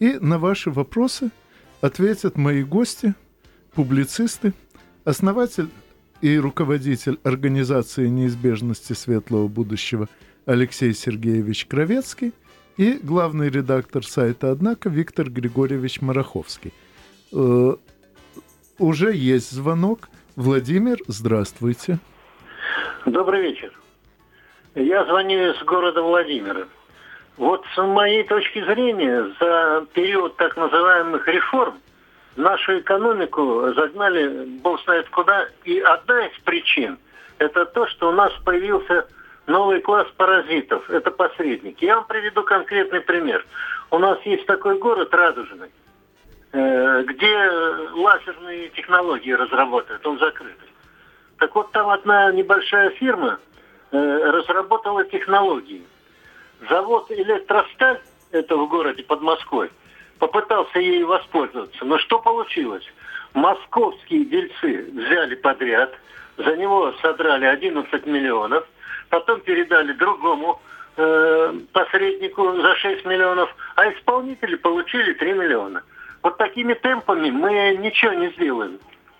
И 0.00 0.18
на 0.20 0.38
ваши 0.38 0.70
вопросы 0.70 1.30
ответят 1.80 2.36
мои 2.36 2.62
гости, 2.62 3.14
публицисты, 3.72 4.52
основатель 5.04 5.70
и 6.20 6.36
руководитель 6.36 7.18
организации 7.22 8.06
неизбежности 8.06 8.92
светлого 8.92 9.48
будущего 9.48 10.06
Алексей 10.44 10.92
Сергеевич 10.92 11.64
Кровецкий 11.64 12.34
и 12.76 13.00
главный 13.02 13.48
редактор 13.48 14.06
сайта 14.06 14.50
«Однако» 14.50 14.90
Виктор 14.90 15.30
Григорьевич 15.30 16.02
Мараховский. 16.02 16.74
Э, 17.32 17.76
уже 18.78 19.16
есть 19.16 19.52
звонок. 19.52 20.10
Владимир, 20.36 20.98
здравствуйте. 21.08 21.98
Добрый 23.06 23.40
вечер. 23.40 23.72
Я 24.74 25.04
звоню 25.04 25.52
из 25.52 25.62
города 25.62 26.02
Владимира. 26.02 26.66
Вот 27.36 27.64
с 27.72 27.76
моей 27.80 28.24
точки 28.24 28.64
зрения, 28.64 29.32
за 29.38 29.86
период 29.94 30.36
так 30.36 30.56
называемых 30.56 31.26
реформ 31.28 31.78
нашу 32.34 32.80
экономику 32.80 33.72
загнали, 33.76 34.46
бог 34.60 34.82
знает 34.82 35.08
куда. 35.10 35.46
И 35.62 35.78
одна 35.78 36.26
из 36.26 36.36
причин– 36.40 36.98
это 37.38 37.64
то, 37.66 37.86
что 37.86 38.08
у 38.08 38.12
нас 38.12 38.32
появился 38.44 39.06
новый 39.46 39.80
класс 39.82 40.08
паразитов. 40.16 40.90
Это 40.90 41.12
посредники. 41.12 41.84
Я 41.84 41.96
вам 41.96 42.08
приведу 42.08 42.42
конкретный 42.42 43.02
пример. 43.02 43.46
У 43.92 43.98
нас 43.98 44.18
есть 44.24 44.46
такой 44.46 44.80
город 44.80 45.14
Радужный, 45.14 45.70
э, 46.50 47.02
где 47.04 47.50
лазерные 47.94 48.68
технологии 48.70 49.30
разработают. 49.30 50.04
Он 50.04 50.18
закрытый. 50.18 50.70
Так 51.38 51.54
вот, 51.54 51.70
там 51.72 51.90
одна 51.90 52.32
небольшая 52.32 52.90
фирма 52.90 53.38
э, 53.90 53.98
разработала 53.98 55.04
технологии. 55.04 55.82
Завод 56.68 57.10
«Электросталь», 57.10 58.00
это 58.30 58.56
в 58.56 58.68
городе 58.68 59.02
под 59.02 59.20
Москвой, 59.20 59.70
попытался 60.18 60.78
ей 60.78 61.04
воспользоваться. 61.04 61.84
Но 61.84 61.98
что 61.98 62.18
получилось? 62.18 62.84
Московские 63.34 64.24
дельцы 64.24 64.90
взяли 64.94 65.34
подряд, 65.34 65.92
за 66.38 66.56
него 66.56 66.92
содрали 67.02 67.44
11 67.44 68.06
миллионов, 68.06 68.66
потом 69.10 69.40
передали 69.40 69.92
другому 69.92 70.60
э, 70.96 71.54
посреднику 71.72 72.52
за 72.62 72.74
6 72.76 73.04
миллионов, 73.04 73.54
а 73.74 73.92
исполнители 73.92 74.56
получили 74.56 75.12
3 75.12 75.32
миллиона. 75.34 75.82
Вот 76.22 76.38
такими 76.38 76.72
темпами 76.72 77.30
мы 77.30 77.76
ничего 77.78 78.14
не 78.14 78.30
сделаем. 78.30 78.78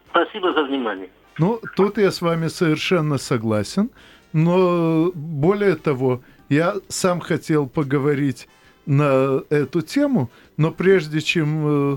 Спасибо 0.08 0.54
за 0.54 0.64
внимание. 0.64 1.10
Ну, 1.38 1.60
тут 1.76 1.98
я 1.98 2.10
с 2.10 2.22
вами 2.22 2.48
совершенно 2.48 3.18
согласен. 3.18 3.90
Но 4.32 5.10
более 5.14 5.76
того, 5.76 6.20
я 6.48 6.74
сам 6.88 7.20
хотел 7.20 7.66
поговорить 7.66 8.48
на 8.86 9.42
эту 9.50 9.82
тему, 9.82 10.30
но 10.56 10.70
прежде 10.70 11.20
чем 11.20 11.94
э, 11.94 11.96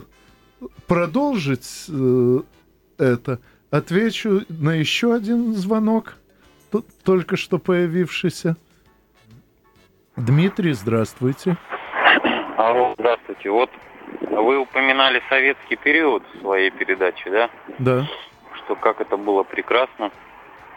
продолжить 0.88 1.86
э, 1.90 2.40
это, 2.98 3.40
отвечу 3.70 4.42
на 4.50 4.72
еще 4.72 5.14
один 5.14 5.54
звонок, 5.54 6.16
только 7.04 7.38
что 7.38 7.60
появившийся. 7.60 8.58
Дмитрий, 10.16 10.74
здравствуйте. 10.74 11.58
Алло, 12.58 12.94
здравствуйте. 12.98 13.50
Вот 13.50 13.70
вы 14.22 14.58
упоминали 14.58 15.22
советский 15.30 15.76
период 15.76 16.24
в 16.34 16.42
своей 16.42 16.72
передаче, 16.72 17.30
да? 17.30 17.50
Да. 17.80 18.08
Что 18.70 18.76
как 18.76 19.02
это 19.02 19.18
было 19.18 19.42
прекрасно, 19.42 20.12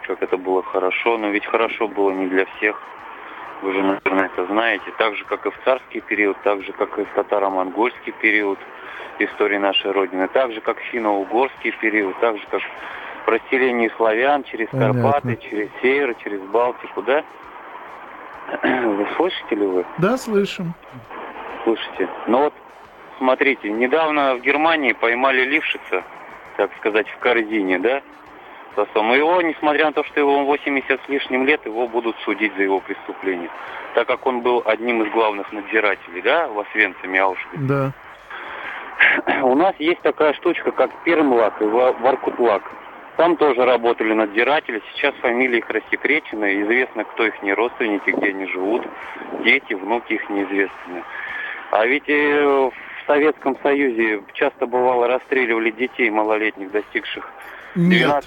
как 0.07 0.23
это 0.23 0.35
было 0.35 0.63
хорошо, 0.63 1.19
но 1.19 1.27
ведь 1.27 1.45
хорошо 1.45 1.87
было 1.87 2.09
не 2.09 2.25
для 2.25 2.45
всех. 2.45 2.75
Вы 3.61 3.71
же, 3.71 3.83
наверное, 3.83 4.31
это 4.33 4.47
знаете. 4.47 4.85
Так 4.97 5.15
же, 5.15 5.23
как 5.25 5.45
и 5.45 5.51
в 5.51 5.53
царский 5.63 6.01
период, 6.01 6.35
так 6.43 6.63
же, 6.63 6.71
как 6.71 6.97
и 6.97 7.03
в 7.03 7.09
татаро-монгольский 7.09 8.11
период 8.13 8.57
истории 9.19 9.59
нашей 9.59 9.91
Родины, 9.91 10.27
так 10.29 10.53
же, 10.53 10.61
как 10.61 10.79
в 10.79 10.83
финно-угорский 10.85 11.69
период, 11.73 12.19
так 12.19 12.37
же, 12.37 12.43
как 12.49 12.63
в 13.27 13.29
расселении 13.29 13.91
славян 13.95 14.43
через 14.43 14.69
Понятно. 14.69 15.11
Карпаты, 15.11 15.35
через 15.47 15.69
север, 15.83 16.15
через 16.15 16.41
Балтику, 16.41 17.03
да? 17.03 17.23
Вы 18.63 19.07
слышите 19.17 19.53
ли 19.53 19.67
вы? 19.67 19.85
Да, 19.99 20.17
слышим. 20.17 20.73
Слышите? 21.63 22.09
Ну 22.25 22.39
вот, 22.45 22.53
смотрите, 23.19 23.69
недавно 23.69 24.33
в 24.33 24.41
Германии 24.41 24.93
поймали 24.93 25.43
Лившица, 25.43 26.03
так 26.57 26.71
сказать, 26.77 27.07
в 27.09 27.17
корзине, 27.19 27.79
да? 27.79 28.01
Но 28.95 29.15
его, 29.15 29.41
несмотря 29.41 29.85
на 29.85 29.93
то, 29.93 30.03
что 30.03 30.19
его 30.19 30.43
80 30.45 30.99
с 31.05 31.09
лишним 31.09 31.45
лет, 31.45 31.65
его 31.65 31.87
будут 31.87 32.15
судить 32.25 32.55
за 32.55 32.63
его 32.63 32.79
преступление. 32.79 33.49
Так 33.93 34.07
как 34.07 34.25
он 34.25 34.41
был 34.41 34.63
одним 34.65 35.03
из 35.03 35.11
главных 35.11 35.51
надзирателей, 35.51 36.21
да, 36.21 36.47
в 36.47 36.59
Освенциме 36.59 37.21
Аушвице. 37.21 37.57
Да. 37.57 37.91
У 39.43 39.55
нас 39.55 39.75
есть 39.77 40.01
такая 40.01 40.33
штучка, 40.33 40.71
как 40.71 40.91
Пермлак 41.03 41.61
и 41.61 41.65
Воркутлак. 41.65 42.63
Там 43.17 43.37
тоже 43.37 43.63
работали 43.63 44.13
надзиратели, 44.13 44.81
сейчас 44.93 45.13
фамилии 45.21 45.59
их 45.59 45.69
рассекречены, 45.69 46.63
известно, 46.63 47.03
кто 47.03 47.27
их 47.27 47.43
не 47.43 47.53
родственники, 47.53 48.09
где 48.09 48.29
они 48.29 48.47
живут, 48.47 48.87
дети, 49.43 49.73
внуки 49.73 50.13
их 50.13 50.27
неизвестны. 50.29 51.03
А 51.69 51.85
ведь 51.85 52.07
э, 52.07 52.71
в 53.03 53.07
Советском 53.07 53.57
Союзе 53.61 54.23
часто 54.33 54.65
бывало 54.65 55.07
расстреливали 55.07 55.71
детей 55.71 56.09
малолетних, 56.09 56.71
достигших 56.71 57.25
нет. 57.75 58.23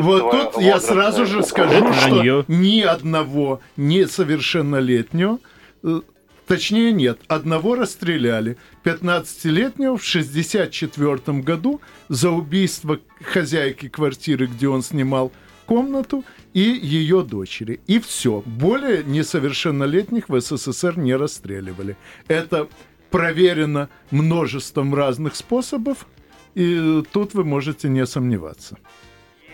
Вот 0.00 0.52
тут 0.52 0.62
я 0.62 0.78
сразу 0.80 1.26
же 1.26 1.42
скажу, 1.42 1.92
что 1.92 2.44
ни 2.48 2.80
одного 2.82 3.60
несовершеннолетнего, 3.76 5.38
э, 5.82 6.00
точнее 6.46 6.92
нет, 6.92 7.18
одного 7.26 7.74
расстреляли, 7.74 8.58
15-летнего 8.84 9.96
в 9.96 10.04
64 10.04 11.38
году 11.40 11.80
за 12.08 12.30
убийство 12.30 12.98
хозяйки 13.22 13.88
квартиры, 13.88 14.46
где 14.46 14.68
он 14.68 14.82
снимал 14.82 15.32
комнату, 15.64 16.24
и 16.52 16.60
ее 16.60 17.22
дочери. 17.22 17.80
И 17.86 17.98
все. 17.98 18.42
Более 18.44 19.04
несовершеннолетних 19.04 20.28
в 20.28 20.38
СССР 20.38 20.98
не 20.98 21.14
расстреливали. 21.14 21.96
Это 22.28 22.68
проверено 23.12 23.88
множеством 24.10 24.94
разных 24.94 25.36
способов, 25.36 26.06
и 26.54 27.02
тут 27.12 27.34
вы 27.34 27.44
можете 27.44 27.88
не 27.88 28.04
сомневаться. 28.06 28.78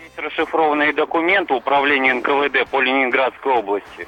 Есть 0.03 0.17
расшифрованные 0.17 0.93
документы 0.93 1.53
управления 1.53 2.15
НКВД 2.15 2.67
по 2.71 2.81
Ленинградской 2.81 3.51
области. 3.51 4.07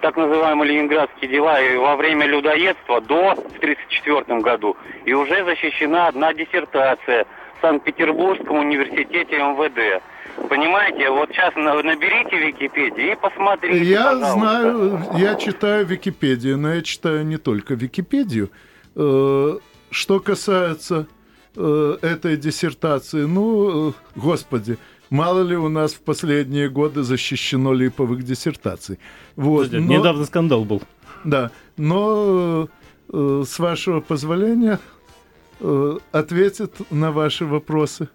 Так 0.00 0.16
называемые 0.16 0.72
ленинградские 0.72 1.30
дела 1.30 1.60
и 1.60 1.76
во 1.76 1.96
время 1.96 2.26
людоедства 2.26 3.00
до 3.02 3.32
1934 3.32 4.40
году. 4.40 4.76
И 5.04 5.12
уже 5.12 5.44
защищена 5.44 6.08
одна 6.08 6.32
диссертация 6.32 7.26
в 7.58 7.60
Санкт-Петербургском 7.60 8.56
университете 8.56 9.36
МВД. 9.36 10.02
Понимаете, 10.48 11.10
вот 11.10 11.30
сейчас 11.30 11.54
наберите 11.56 12.38
Википедию 12.38 13.12
и 13.12 13.16
посмотрите. 13.16 13.84
Я 13.84 14.04
пожалуйста. 14.04 14.32
знаю, 14.32 15.00
я 15.16 15.34
читаю 15.34 15.86
Википедию, 15.86 16.58
но 16.58 16.74
я 16.74 16.82
читаю 16.82 17.24
не 17.26 17.36
только 17.36 17.74
Википедию. 17.74 18.50
Э, 18.94 19.58
что 19.90 20.20
касается 20.20 21.06
э, 21.56 21.96
этой 22.02 22.36
диссертации, 22.36 23.24
ну, 23.24 23.90
э, 23.90 23.92
господи, 24.14 24.78
мало 25.10 25.42
ли 25.42 25.56
у 25.56 25.68
нас 25.68 25.94
в 25.94 26.00
последние 26.00 26.68
годы 26.68 27.02
защищено 27.02 27.72
липовых 27.72 28.22
диссертаций. 28.22 28.98
Вот, 29.36 29.72
но, 29.72 29.78
недавно 29.78 30.24
скандал 30.24 30.64
был. 30.64 30.82
Да, 31.24 31.50
но 31.76 32.68
э, 33.12 33.42
с 33.46 33.58
вашего 33.58 34.00
позволения 34.00 34.78
э, 35.60 35.98
ответит 36.12 36.74
на 36.90 37.12
ваши 37.12 37.44
вопросы 37.44 38.08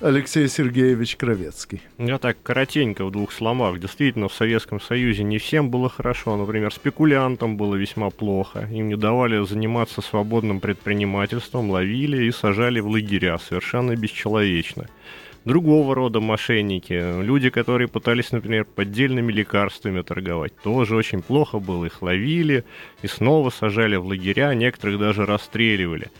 Алексей 0.00 0.48
Сергеевич 0.48 1.16
Кровецкий. 1.16 1.80
Я 1.98 2.18
так 2.18 2.36
коротенько 2.42 3.04
в 3.04 3.12
двух 3.12 3.32
словах. 3.32 3.78
Действительно, 3.78 4.28
в 4.28 4.34
Советском 4.34 4.80
Союзе 4.80 5.22
не 5.22 5.38
всем 5.38 5.70
было 5.70 5.88
хорошо. 5.88 6.36
Например, 6.36 6.72
спекулянтам 6.72 7.56
было 7.56 7.76
весьма 7.76 8.10
плохо. 8.10 8.68
Им 8.72 8.88
не 8.88 8.96
давали 8.96 9.44
заниматься 9.46 10.02
свободным 10.02 10.60
предпринимательством, 10.60 11.70
ловили 11.70 12.24
и 12.24 12.32
сажали 12.32 12.80
в 12.80 12.88
лагеря 12.88 13.38
совершенно 13.38 13.94
бесчеловечно. 13.94 14.88
Другого 15.44 15.94
рода 15.94 16.20
мошенники, 16.20 17.22
люди, 17.22 17.50
которые 17.50 17.86
пытались, 17.86 18.32
например, 18.32 18.64
поддельными 18.64 19.30
лекарствами 19.30 20.00
торговать, 20.00 20.56
тоже 20.62 20.96
очень 20.96 21.22
плохо 21.22 21.58
было. 21.58 21.84
Их 21.84 22.02
ловили 22.02 22.64
и 23.02 23.06
снова 23.06 23.50
сажали 23.50 23.96
в 23.96 24.06
лагеря, 24.06 24.54
некоторых 24.54 24.98
даже 24.98 25.24
расстреливали. 25.26 26.10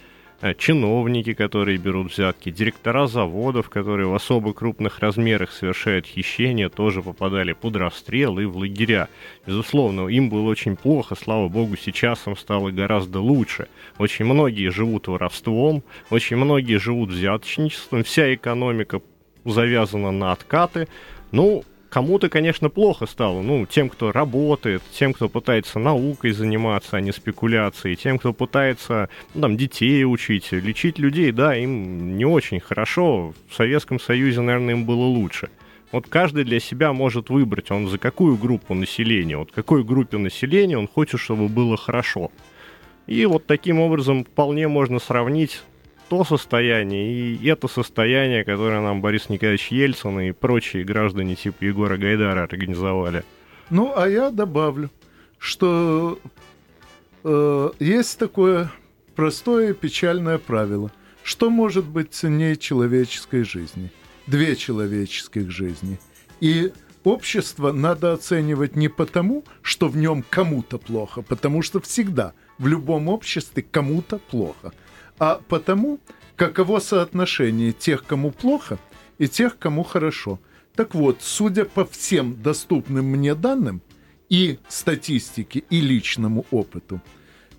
Э, 0.45 0.53
чиновники, 0.53 1.33
которые 1.33 1.79
берут 1.79 2.13
взятки, 2.13 2.51
директора 2.51 3.07
заводов, 3.07 3.71
которые 3.71 4.09
в 4.09 4.15
особо 4.15 4.53
крупных 4.53 4.99
размерах 4.99 5.51
совершают 5.51 6.05
хищения, 6.05 6.69
тоже 6.69 7.01
попадали 7.01 7.55
под 7.55 7.77
расстрел 7.77 8.39
и 8.39 8.45
в 8.45 8.59
лагеря. 8.59 9.09
Безусловно, 9.47 10.07
им 10.09 10.29
было 10.29 10.51
очень 10.51 10.77
плохо, 10.77 11.15
слава 11.15 11.49
богу, 11.49 11.79
сейчас 11.79 12.27
им 12.27 12.37
стало 12.37 12.71
гораздо 12.71 13.21
лучше. 13.21 13.69
Очень 13.97 14.27
многие 14.27 14.69
живут 14.69 15.09
воровством, 15.09 15.83
очень 16.11 16.37
многие 16.37 16.77
живут 16.79 17.09
взяточничеством, 17.09 18.05
вся 18.05 18.35
экономика 18.35 19.01
завязана 19.47 20.11
на 20.11 20.33
откаты. 20.33 20.89
Ну, 21.33 21.65
кому-то, 21.95 22.29
конечно, 22.29 22.71
плохо 22.71 23.07
стало. 23.07 23.41
Ну, 23.41 23.67
тем, 23.67 23.89
кто 23.89 24.11
работает, 24.11 24.83
тем, 24.93 25.13
кто 25.13 25.29
пытается 25.29 25.79
наукой 25.79 26.33
заниматься, 26.33 26.97
а 26.97 27.01
не 27.01 27.13
спекуляцией, 27.13 27.95
тем, 27.95 28.19
кто 28.19 28.33
пытается, 28.33 29.09
ну, 29.33 29.43
там, 29.43 29.57
детей 29.57 30.05
учить, 30.05 30.51
лечить 30.51 30.99
людей, 30.99 31.31
да, 31.31 31.57
им 31.57 32.17
не 32.17 32.25
очень 32.25 32.59
хорошо. 32.59 33.33
В 33.49 33.55
Советском 33.55 34.01
Союзе, 34.01 34.41
наверное, 34.41 34.75
им 34.75 34.85
было 34.87 35.05
лучше. 35.05 35.51
Вот 35.93 36.09
каждый 36.09 36.43
для 36.43 36.59
себя 36.59 36.93
может 36.93 37.31
выбрать, 37.31 37.71
он 37.71 37.87
за 37.87 37.99
какую 37.99 38.37
группу 38.39 38.75
населения, 38.75 39.37
вот 39.37 39.53
какой 39.53 39.85
группе 39.85 40.19
населения 40.19 40.77
он 40.77 40.89
хочет, 40.89 41.21
чтобы 41.21 41.47
было 41.47 41.77
хорошо. 41.77 42.33
И 43.07 43.25
вот 43.25 43.47
таким 43.47 43.79
образом 43.79 44.25
вполне 44.25 44.67
можно 44.67 44.99
сравнить 44.99 45.63
то 46.15 46.25
состояние 46.25 47.35
и 47.35 47.49
это 47.49 47.67
состояние, 47.67 48.45
которое 48.45 48.81
нам 48.81 49.01
Борис 49.01 49.29
Николаевич 49.29 49.73
Ельцин 49.73 50.21
и 50.21 50.31
прочие 50.31 50.85
граждане 50.85 51.35
типа 51.35 51.65
Егора 51.65 51.97
Гайдара 51.97 52.45
организовали. 52.45 53.25
Ну, 53.71 53.93
а 53.97 54.09
я 54.09 54.31
добавлю, 54.31 54.91
что 55.39 56.21
э, 57.25 57.71
есть 57.81 58.17
такое 58.19 58.71
простое 59.17 59.75
печальное 59.75 60.39
правило. 60.39 60.93
Что 61.25 61.51
может 61.51 61.85
быть 61.85 62.13
ценнее 62.13 62.57
человеческой 62.57 63.43
жизни? 63.43 63.91
Две 64.29 64.55
человеческих 64.55 65.51
жизни. 65.51 65.99
И 66.41 66.71
общество 67.03 67.73
надо 67.73 68.13
оценивать 68.13 68.77
не 68.77 68.89
потому, 68.89 69.45
что 69.63 69.89
в 69.89 69.97
нем 69.97 70.25
кому-то 70.31 70.79
плохо, 70.79 71.23
потому 71.23 71.63
что 71.63 71.81
всегда 71.81 72.35
в 72.59 72.69
любом 72.69 73.09
обществе 73.09 73.65
кому-то 73.69 74.19
плохо– 74.19 74.73
а 75.19 75.41
потому, 75.49 76.01
каково 76.37 76.81
соотношение 76.81 77.73
тех, 77.73 78.05
кому 78.05 78.31
плохо, 78.31 78.79
и 79.19 79.29
тех, 79.29 79.59
кому 79.59 79.83
хорошо. 79.83 80.41
Так 80.75 80.95
вот, 80.95 81.19
судя 81.21 81.65
по 81.65 81.85
всем 81.85 82.41
доступным 82.43 83.07
мне 83.07 83.35
данным 83.35 83.81
и 84.29 84.59
статистике, 84.69 85.63
и 85.71 85.81
личному 85.81 86.47
опыту, 86.51 87.01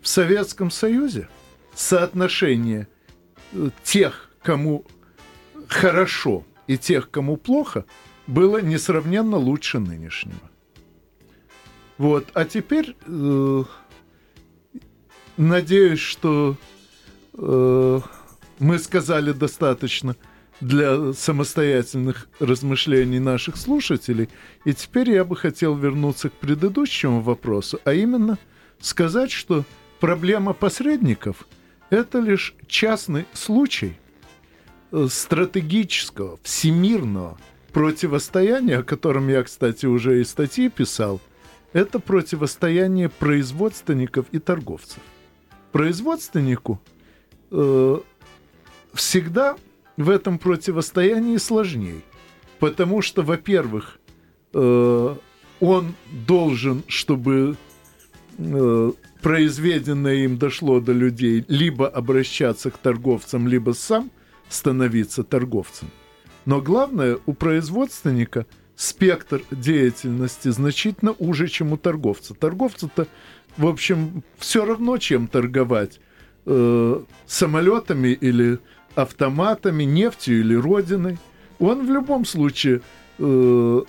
в 0.02 0.08
Советском 0.08 0.70
Союзе 0.70 1.30
соотношение 1.74 2.88
э, 3.54 3.70
тех, 3.84 4.30
кому 4.44 4.86
хорошо, 5.68 6.46
и 6.68 6.78
тех, 6.78 7.10
кому 7.10 7.38
плохо, 7.38 7.86
было 8.28 8.62
несравненно 8.62 9.38
лучше 9.38 9.80
нынешнего. 9.80 10.52
Вот, 11.98 12.28
а 12.34 12.44
теперь 12.46 12.96
э, 13.06 13.64
надеюсь, 15.38 16.00
что 16.00 16.58
Э, 17.38 18.00
мы 18.60 18.80
сказали 18.80 19.32
достаточно 19.32 20.16
для 20.62 21.14
самостоятельных 21.14 22.30
размышлений 22.40 23.20
наших 23.20 23.58
слушателей. 23.58 24.30
И 24.64 24.74
теперь 24.74 25.12
я 25.12 25.26
бы 25.26 25.36
хотел 25.36 25.76
вернуться 25.76 26.30
к 26.30 26.34
предыдущему 26.34 27.22
вопросу, 27.22 27.80
а 27.84 27.94
именно 27.94 28.38
сказать, 28.80 29.32
что 29.32 29.66
проблема 30.00 30.54
посредников– 30.54 31.48
это 31.90 32.20
лишь 32.20 32.56
частный 32.68 33.26
случай 33.34 33.98
э, 34.92 35.08
стратегического, 35.10 36.40
всемирного 36.44 37.38
противостояния, 37.74 38.78
о 38.78 38.84
котором 38.84 39.28
я, 39.28 39.44
кстати, 39.44 39.86
уже 39.86 40.22
и 40.22 40.24
статьи 40.24 40.70
писал, 40.70 41.20
это 41.74 42.00
противостояние 42.00 43.10
производственников 43.10 44.28
и 44.32 44.40
торговцев. 44.40 45.00
Производственнику– 45.74 46.80
э, 47.56 48.00
всегда 48.94 49.56
в 49.98 50.10
этом 50.10 50.38
противостоянии 50.38 51.38
сложнее. 51.38 52.02
Потому 52.60 53.02
что, 53.02 53.22
во-первых, 53.22 54.00
э, 54.54 55.16
он 55.60 55.96
должен, 56.28 56.84
чтобы 56.88 57.56
э, 58.38 58.92
произведенное 59.22 60.16
им 60.26 60.38
дошло 60.38 60.80
до 60.80 60.92
людей, 60.92 61.46
либо 61.48 61.88
обращаться 61.88 62.72
к 62.72 62.78
торговцам, 62.78 63.48
либо 63.48 63.72
сам 63.72 64.12
становиться 64.50 65.24
торговцем. 65.24 65.90
Но 66.46 66.62
главное, 66.62 67.18
у 67.26 67.34
производственника 67.34 68.46
спектр 68.76 69.42
деятельности 69.50 70.50
значительно 70.50 71.16
уже, 71.18 71.48
чем 71.48 71.72
у 71.74 71.78
торговца. 71.78 72.34
Торговцу-то, 72.34 73.08
в 73.58 73.66
общем, 73.66 74.24
все 74.38 74.66
равно, 74.66 74.98
чем 74.98 75.28
торговать 75.28 76.00
э, 76.46 77.02
самолетами 77.26 78.10
или 78.10 78.60
автоматами, 78.96 79.84
нефтью 79.84 80.40
или 80.40 80.56
родиной, 80.56 81.18
он 81.60 81.86
в 81.86 81.92
любом 81.92 82.26
случае 82.26 82.82
э, 83.20 83.82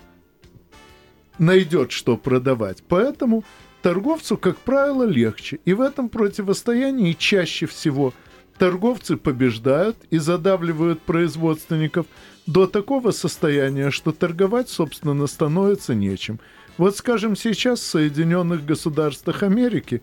найдет, 1.39 1.93
что 1.93 2.17
продавать. 2.17 2.83
Поэтому 2.89 3.45
торговцу, 3.83 4.37
как 4.37 4.59
правило, 4.59 5.05
легче. 5.05 5.61
И 5.65 5.75
в 5.75 5.81
этом 5.81 6.09
противостоянии 6.09 7.13
чаще 7.13 7.67
всего 7.67 8.13
торговцы 8.59 9.17
побеждают 9.17 9.97
и 10.11 10.19
задавливают 10.19 11.01
производственников 11.03 12.07
до 12.47 12.67
такого 12.67 13.11
состояния, 13.11 13.91
что 13.91 14.13
торговать, 14.13 14.69
собственно, 14.69 15.27
становится 15.27 15.95
нечем. 15.95 16.41
Вот, 16.79 16.97
скажем, 16.97 17.37
сейчас 17.37 17.81
в 17.81 17.85
Соединенных 17.85 18.65
Государствах 18.65 19.43
Америки 19.43 20.03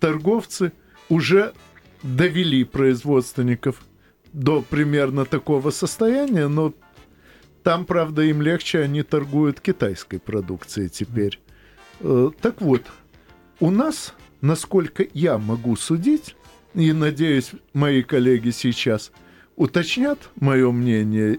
торговцы 0.00 0.72
уже 1.08 1.52
довели 2.02 2.64
производственников 2.64 3.82
до 4.32 4.62
примерно 4.62 5.24
такого 5.24 5.70
состояния, 5.70 6.48
но 6.48 6.72
там, 7.62 7.84
правда, 7.84 8.22
им 8.22 8.42
легче, 8.42 8.80
они 8.80 9.02
торгуют 9.02 9.60
китайской 9.60 10.18
продукцией 10.18 10.88
теперь. 10.88 11.38
Э, 12.00 12.30
так 12.40 12.60
вот, 12.60 12.82
у 13.60 13.70
нас, 13.70 14.14
насколько 14.40 15.06
я 15.14 15.38
могу 15.38 15.76
судить, 15.76 16.34
и 16.74 16.92
надеюсь, 16.92 17.52
мои 17.74 18.02
коллеги 18.02 18.50
сейчас 18.50 19.12
уточнят 19.56 20.18
мое 20.36 20.72
мнение 20.72 21.38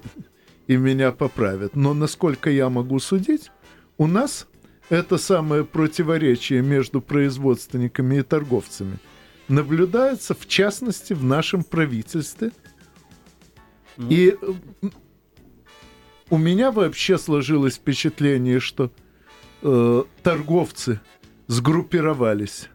и 0.67 0.77
меня 0.77 1.11
поправят, 1.11 1.75
но 1.75 1.93
насколько 1.93 2.49
я 2.49 2.69
могу 2.69 2.99
судить, 2.99 3.51
у 3.97 4.07
нас 4.07 4.47
это 4.89 5.17
самое 5.17 5.65
противоречие 5.65 6.61
между 6.61 7.01
производственниками 7.01 8.17
и 8.17 8.21
торговцами– 8.21 8.97
наблюдается, 9.47 10.33
в 10.33 10.47
частности, 10.47 11.13
в 11.13 11.23
нашем 11.23 11.63
правительстве. 11.63 12.51
Mm. 13.97 14.07
И 14.09 14.37
у 16.29 16.37
меня 16.37 16.71
вообще 16.71 17.17
сложилось 17.17 17.75
впечатление, 17.75 18.59
что 18.59 18.91
э, 19.61 20.03
торговцы 20.23 20.99
сгруппировались 21.47 22.69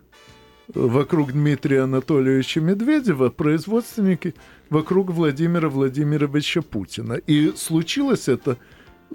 вокруг 0.69 1.33
Дмитрия 1.33 1.83
Анатольевича 1.83 2.61
Медведева, 2.61 3.31
производственники 3.31 4.35
вокруг 4.71 5.11
Владимира 5.11 5.69
Владимировича 5.69 6.63
Путина. 6.63 7.15
И 7.15 7.53
случилось 7.57 8.29
это, 8.29 8.59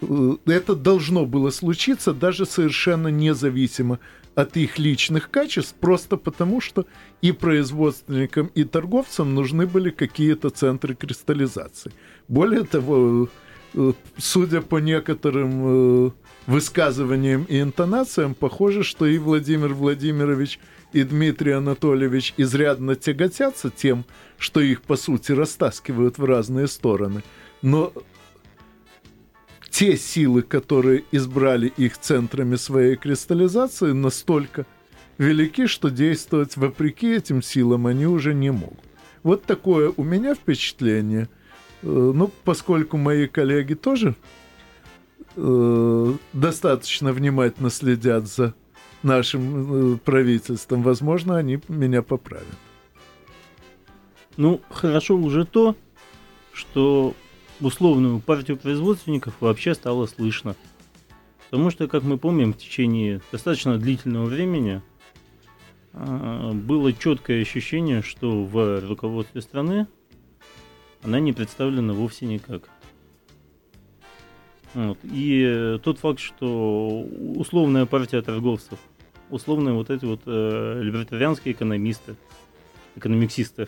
э, 0.01 0.37
это 0.45 0.75
должно 0.75 1.25
было 1.25 1.51
случиться 1.51 2.13
даже 2.13 2.45
совершенно 2.45 3.09
независимо 3.09 3.99
от 4.35 4.57
их 4.57 4.79
личных 4.79 5.29
качеств, 5.29 5.75
просто 5.79 6.17
потому 6.17 6.61
что 6.61 6.85
и 7.21 7.31
производственникам, 7.31 8.47
и 8.55 8.63
торговцам 8.63 9.35
нужны 9.35 9.67
были 9.67 9.89
какие-то 9.89 10.49
центры 10.49 10.95
кристаллизации. 10.95 11.91
Более 12.27 12.63
того, 12.63 13.29
э, 13.73 13.93
судя 14.17 14.61
по 14.61 14.77
некоторым 14.77 16.07
э, 16.07 16.11
высказываниям 16.47 17.43
и 17.43 17.61
интонациям, 17.61 18.33
похоже, 18.33 18.83
что 18.83 19.05
и 19.05 19.17
Владимир 19.17 19.73
Владимирович, 19.73 20.59
и 20.93 21.03
Дмитрий 21.03 21.51
Анатольевич 21.51 22.33
изрядно 22.37 22.95
тяготятся 22.95 23.69
тем, 23.69 24.05
что 24.37 24.59
их, 24.59 24.81
по 24.81 24.95
сути, 24.95 25.31
растаскивают 25.31 26.17
в 26.17 26.25
разные 26.25 26.67
стороны. 26.67 27.23
Но 27.61 27.93
те 29.73 29.97
силы, 29.97 30.43
которые 30.43 31.03
избрали 31.11 31.73
их 31.77 31.97
центрами 31.97 32.57
своей 32.57 32.95
кристаллизации, 32.95 33.91
настолько 33.91 34.67
велики, 35.17 35.65
что 35.65 35.89
действовать 35.89 36.57
вопреки 36.57 37.11
этим 37.11 37.41
силам 37.41 37.87
они 37.87 38.05
уже 38.05 38.35
не 38.35 38.51
могут. 38.51 38.79
Вот 39.23 39.45
такое 39.45 39.91
у 39.97 40.03
меня 40.03 40.35
впечатление. 40.35 41.27
Э, 41.81 41.87
ну, 41.87 42.29
поскольку 42.43 42.97
мои 42.97 43.25
коллеги 43.27 43.73
тоже 43.73 44.13
э, 45.35 46.13
достаточно 46.33 47.11
внимательно 47.11 47.71
следят 47.71 48.27
за 48.27 48.53
нашим 49.01 49.95
э, 49.95 49.97
правительством, 49.97 50.83
возможно, 50.83 51.35
они 51.35 51.59
меня 51.67 52.03
поправят. 52.03 52.45
Ну, 54.37 54.61
хорошо 54.69 55.15
уже 55.17 55.45
то, 55.45 55.75
что 56.51 57.15
условную 57.65 58.19
партию 58.19 58.57
производственников 58.57 59.35
вообще 59.39 59.73
стало 59.73 60.05
слышно. 60.05 60.55
Потому 61.49 61.69
что, 61.69 61.87
как 61.87 62.03
мы 62.03 62.17
помним, 62.17 62.53
в 62.53 62.57
течение 62.57 63.21
достаточно 63.31 63.77
длительного 63.77 64.25
времени 64.25 64.81
а, 65.93 66.51
было 66.51 66.91
четкое 66.93 67.41
ощущение, 67.41 68.01
что 68.01 68.43
в 68.43 68.81
руководстве 68.87 69.41
страны 69.41 69.87
она 71.03 71.19
не 71.19 71.33
представлена 71.33 71.93
вовсе 71.93 72.25
никак. 72.25 72.69
Вот. 74.73 74.97
И 75.03 75.79
тот 75.83 75.99
факт, 75.99 76.19
что 76.19 77.05
условная 77.35 77.85
партия 77.85 78.21
торговцев, 78.23 78.79
условные 79.29 79.75
вот 79.75 79.89
эти 79.91 80.05
вот 80.05 80.21
э, 80.25 80.79
либертарианские 80.81 81.53
экономисты, 81.53 82.15
экономиксисты, 82.95 83.67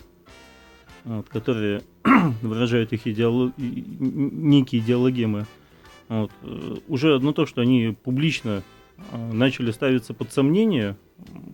вот, 1.03 1.29
которые 1.29 1.83
выражают 2.41 2.93
их 2.93 3.07
идеолог... 3.07 3.53
некие 3.57 4.81
идеологемы, 4.81 5.45
вот, 6.07 6.31
э, 6.43 6.75
уже 6.87 7.15
одно 7.15 7.33
то, 7.33 7.45
что 7.45 7.61
они 7.61 7.95
публично 8.03 8.61
э, 9.11 9.31
начали 9.33 9.71
ставиться 9.71 10.13
под 10.13 10.31
сомнение, 10.31 10.97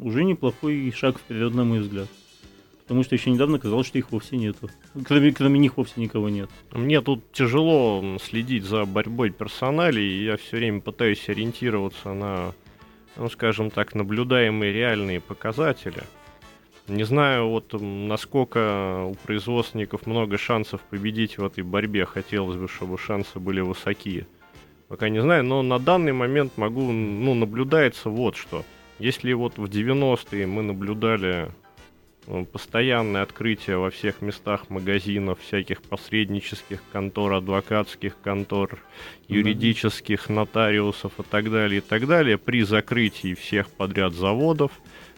уже 0.02 0.24
неплохой 0.24 0.92
шаг 0.96 1.18
вперед, 1.18 1.54
на 1.54 1.64
мой 1.64 1.80
взгляд. 1.80 2.08
Потому 2.84 3.04
что 3.06 3.16
еще 3.16 3.32
недавно 3.32 3.58
казалось, 3.58 3.88
что 3.88 3.98
их 3.98 4.12
вовсе 4.12 4.36
нету. 4.36 4.70
Кроме, 5.06 5.32
кроме 5.32 5.58
них 5.60 5.78
вовсе 5.78 6.02
никого 6.02 6.28
нет. 6.28 6.50
Мне 6.74 7.00
тут 7.00 7.32
тяжело 7.32 8.18
следить 8.22 8.66
за 8.66 8.84
борьбой 8.84 9.30
персоналей. 9.30 10.26
Я 10.26 10.36
все 10.36 10.58
время 10.58 10.82
пытаюсь 10.82 11.30
ориентироваться 11.30 12.14
на, 12.14 12.54
ну, 13.16 13.30
скажем 13.30 13.70
так, 13.70 13.96
наблюдаемые 13.96 14.74
реальные 14.74 15.22
показатели. 15.22 16.04
Не 16.92 17.06
знаю, 17.06 17.48
вот 17.48 17.72
насколько 17.72 19.06
у 19.06 19.14
производственников 19.14 20.06
много 20.06 20.38
шансов 20.38 20.82
победить 20.90 21.38
в 21.38 21.46
этой 21.46 21.64
борьбе. 21.64 22.06
Хотелось 22.06 22.58
бы, 22.58 22.68
чтобы 22.68 22.98
шансы 22.98 23.40
были 23.40 23.62
высокие. 23.62 24.28
Пока 24.90 25.08
не 25.08 25.22
знаю, 25.22 25.46
но 25.46 25.62
на 25.62 25.80
данный 25.80 26.12
момент 26.12 26.58
могу, 26.58 26.92
ну, 26.92 27.34
наблюдается 27.34 28.10
вот 28.10 28.36
что. 28.36 28.66
Если 29.00 29.32
вот 29.32 29.58
в 29.58 29.64
90-е 29.64 30.46
мы 30.48 30.64
наблюдали 30.64 31.50
э, 32.28 32.44
постоянное 32.52 33.22
открытие 33.22 33.78
во 33.78 33.90
всех 33.90 34.22
местах 34.22 34.70
магазинов, 34.70 35.40
всяких 35.40 35.82
посреднических 35.84 36.84
контор, 36.92 37.36
адвокатских 37.36 38.18
контор, 38.22 38.80
юридических 39.30 40.28
нотариусов 40.28 41.14
и 41.20 41.24
так 41.24 41.50
далее, 41.50 41.78
и 41.78 41.82
так 41.82 42.06
далее, 42.06 42.38
при 42.38 42.64
закрытии 42.64 43.34
всех 43.34 43.70
подряд 43.70 44.14
заводов, 44.14 44.74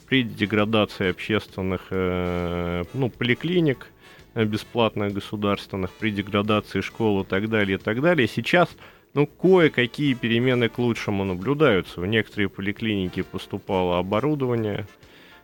при 0.08 0.24
деградации 0.24 1.10
общественных, 1.10 1.88
э, 1.90 2.84
ну, 2.94 3.10
поликлиник, 3.10 3.88
э, 4.36 4.46
бесплатных 4.46 5.14
государственных, 5.14 5.92
при 5.92 6.12
деградации 6.12 6.82
школ 6.82 7.22
и 7.22 7.26
так 7.26 7.50
далее, 7.50 7.78
и 7.78 7.82
так 7.82 8.02
далее. 8.02 8.28
Сейчас 8.28 8.70
ну, 9.14 9.28
кое-какие 9.28 10.16
перемены 10.16 10.70
к 10.70 10.80
лучшему 10.80 11.24
наблюдаются. 11.24 12.02
В 12.02 12.06
некоторые 12.06 12.50
поликлиники 12.50 13.22
поступало 13.22 14.00
оборудование, 14.00 14.88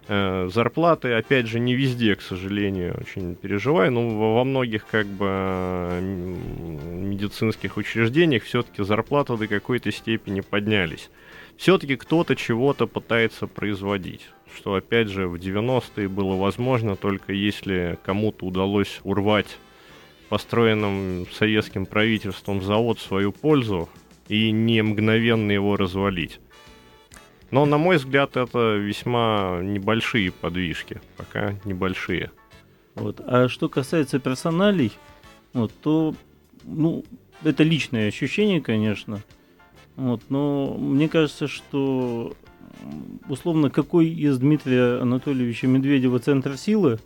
э, 0.07 0.49
зарплаты, 0.51 1.13
опять 1.13 1.45
же, 1.47 1.59
не 1.59 1.75
везде, 1.75 2.15
к 2.15 2.21
сожалению, 2.21 2.97
очень 2.99 3.35
переживаю, 3.35 3.91
но 3.91 4.35
во 4.35 4.43
многих 4.43 4.87
как 4.87 5.05
бы 5.05 5.99
медицинских 6.01 7.77
учреждениях 7.77 8.43
все-таки 8.43 8.83
зарплаты 8.83 9.37
до 9.37 9.47
какой-то 9.47 9.91
степени 9.91 10.41
поднялись. 10.41 11.09
Все-таки 11.59 11.95
кто-то 11.95 12.35
чего-то 12.35 12.87
пытается 12.87 13.45
производить 13.45 14.29
что, 14.55 14.75
опять 14.75 15.09
же, 15.09 15.27
в 15.27 15.35
90-е 15.35 16.07
было 16.07 16.35
возможно 16.35 16.95
только 16.95 17.33
если 17.33 17.97
кому-то 18.03 18.45
удалось 18.45 18.99
урвать 19.03 19.57
построенным 20.29 21.25
советским 21.31 21.85
правительством 21.85 22.61
завод 22.61 22.99
в 22.99 23.03
свою 23.03 23.31
пользу 23.31 23.89
и 24.27 24.51
не 24.51 24.81
мгновенно 24.81 25.51
его 25.51 25.75
развалить. 25.75 26.39
Но, 27.51 27.65
на 27.65 27.77
мой 27.77 27.97
взгляд, 27.97 28.37
это 28.37 28.75
весьма 28.75 29.59
небольшие 29.63 30.31
подвижки, 30.31 31.01
пока 31.17 31.55
небольшие. 31.65 32.31
Вот. 32.93 33.21
А 33.25 33.49
что 33.49 33.69
касается 33.69 34.19
персоналей, 34.19 34.91
вот, 35.53 35.71
то 35.81 36.13
ну, 36.63 37.03
это 37.43 37.63
личное 37.63 38.07
ощущение, 38.07 38.61
конечно. 38.61 39.23
Вот, 39.99 40.21
но 40.29 40.77
мне 40.79 41.09
кажется, 41.09 41.49
что 41.49 42.33
условно 43.27 43.69
какой 43.69 44.07
из 44.07 44.39
Дмитрия 44.39 45.01
Анатольевича 45.01 45.67
Медведева 45.67 46.19
центр 46.19 46.55
силы, 46.55 46.99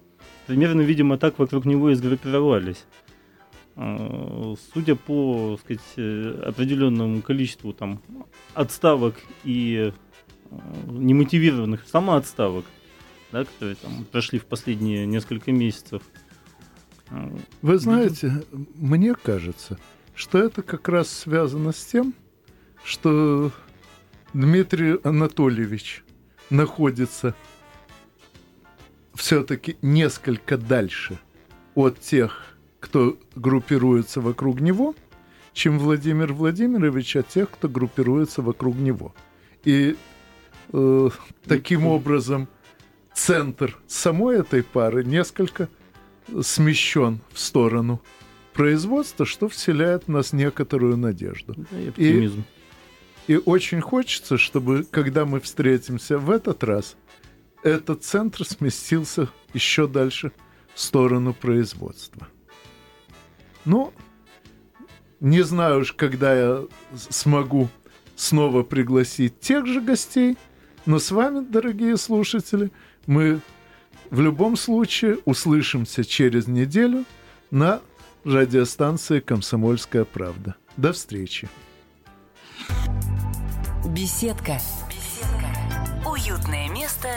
примерно, 0.45 0.81
видимо, 0.81 1.17
так 1.17 1.39
вокруг 1.39 1.65
него 1.65 1.89
и 1.89 1.95
сгруппировались. 1.95 2.85
Э, 3.77 4.53
судя 4.75 4.93
по 4.93 5.57
сказать, 5.59 5.81
э, 5.95 6.43
определенному 6.45 7.23
количеству 7.23 7.73
там, 7.73 7.99
отставок 8.53 9.15
и 9.43 9.91
э, 10.51 10.57
немотивированных 10.85 11.87
самоотставок, 11.87 12.65
да, 13.31 13.43
которые 13.43 13.75
там 13.77 14.05
прошли 14.11 14.37
в 14.37 14.45
последние 14.45 15.07
несколько 15.07 15.51
месяцев. 15.51 16.03
Вы 17.63 17.79
знаете, 17.79 18.43
мне 18.75 19.15
кажется, 19.15 19.79
что 20.13 20.37
это 20.37 20.61
как 20.61 20.87
раз 20.89 21.09
связано 21.09 21.71
с 21.71 21.83
тем, 21.83 22.13
что 22.84 23.51
Дмитрий 24.34 24.99
Анатольевич 25.03 26.03
находится 26.49 27.36
все-таки 29.13 29.77
несколько 29.81 30.57
дальше 30.57 31.19
от 31.75 31.99
тех 31.99 32.53
кто 32.84 33.17
группируется 33.34 34.19
вокруг 34.19 34.59
него, 34.59 34.93
чем 35.53 35.79
Владимир 35.79 36.34
Владимирович 36.34 37.15
от 37.15 37.29
тех, 37.29 37.49
кто 37.49 37.69
группируется 37.69 38.41
вокруг 38.41 38.75
него. 38.75 39.15
И 39.63 39.95
э, 40.73 41.09
таким 41.45 41.88
образом 41.88 42.49
центр 43.13 43.77
самой 43.88 44.39
этой 44.39 44.63
пары 44.63 45.05
несколько 45.05 45.69
смещен 46.41 47.21
в 47.31 47.39
сторону 47.39 48.01
производства, 48.51 49.25
что 49.25 49.47
вселяет 49.47 50.03
в 50.07 50.07
нас 50.09 50.34
некоторую 50.34 50.97
надежду. 50.97 51.55
Да, 51.55 51.79
и 51.79 51.88
оптимизм. 51.88 52.41
И, 52.41 52.52
и 53.28 53.38
очень 53.38 53.82
хочется, 53.82 54.38
чтобы, 54.38 54.84
когда 54.84 55.26
мы 55.26 55.39
встретимся 55.39 56.17
в 56.17 56.30
этот 56.30 56.63
раз, 56.63 56.95
этот 57.63 58.03
центр 58.03 58.45
сместился 58.45 59.30
еще 59.53 59.88
дальше 59.88 60.32
в 60.74 60.82
сторону 60.82 61.34
производства. 61.34 62.28
Ну, 63.65 63.93
не 65.19 65.41
знаю 65.41 65.82
уж, 65.82 65.93
когда 65.93 66.36
я 66.36 66.63
смогу 67.09 67.69
снова 68.15 68.63
пригласить 68.63 69.39
тех 69.39 69.65
же 69.65 69.80
гостей, 69.80 70.38
но 70.86 70.99
с 70.99 71.11
вами, 71.11 71.45
дорогие 71.45 71.95
слушатели, 71.95 72.71
мы 73.05 73.39
в 74.09 74.19
любом 74.19 74.57
случае 74.57 75.19
услышимся 75.24 76.03
через 76.03 76.47
неделю 76.47 77.05
на 77.51 77.82
радиостанции 78.26 79.21
«Комсомольская 79.21 80.03
правда». 80.03 80.55
До 80.76 80.91
встречи. 80.91 81.49
Беседка. 83.86 84.59
Беседка. 84.89 86.09
Уютное 86.09 86.69
место 86.69 87.09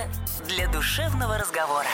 для 0.48 0.66
душевного 0.68 1.38
разговора. 1.38 1.86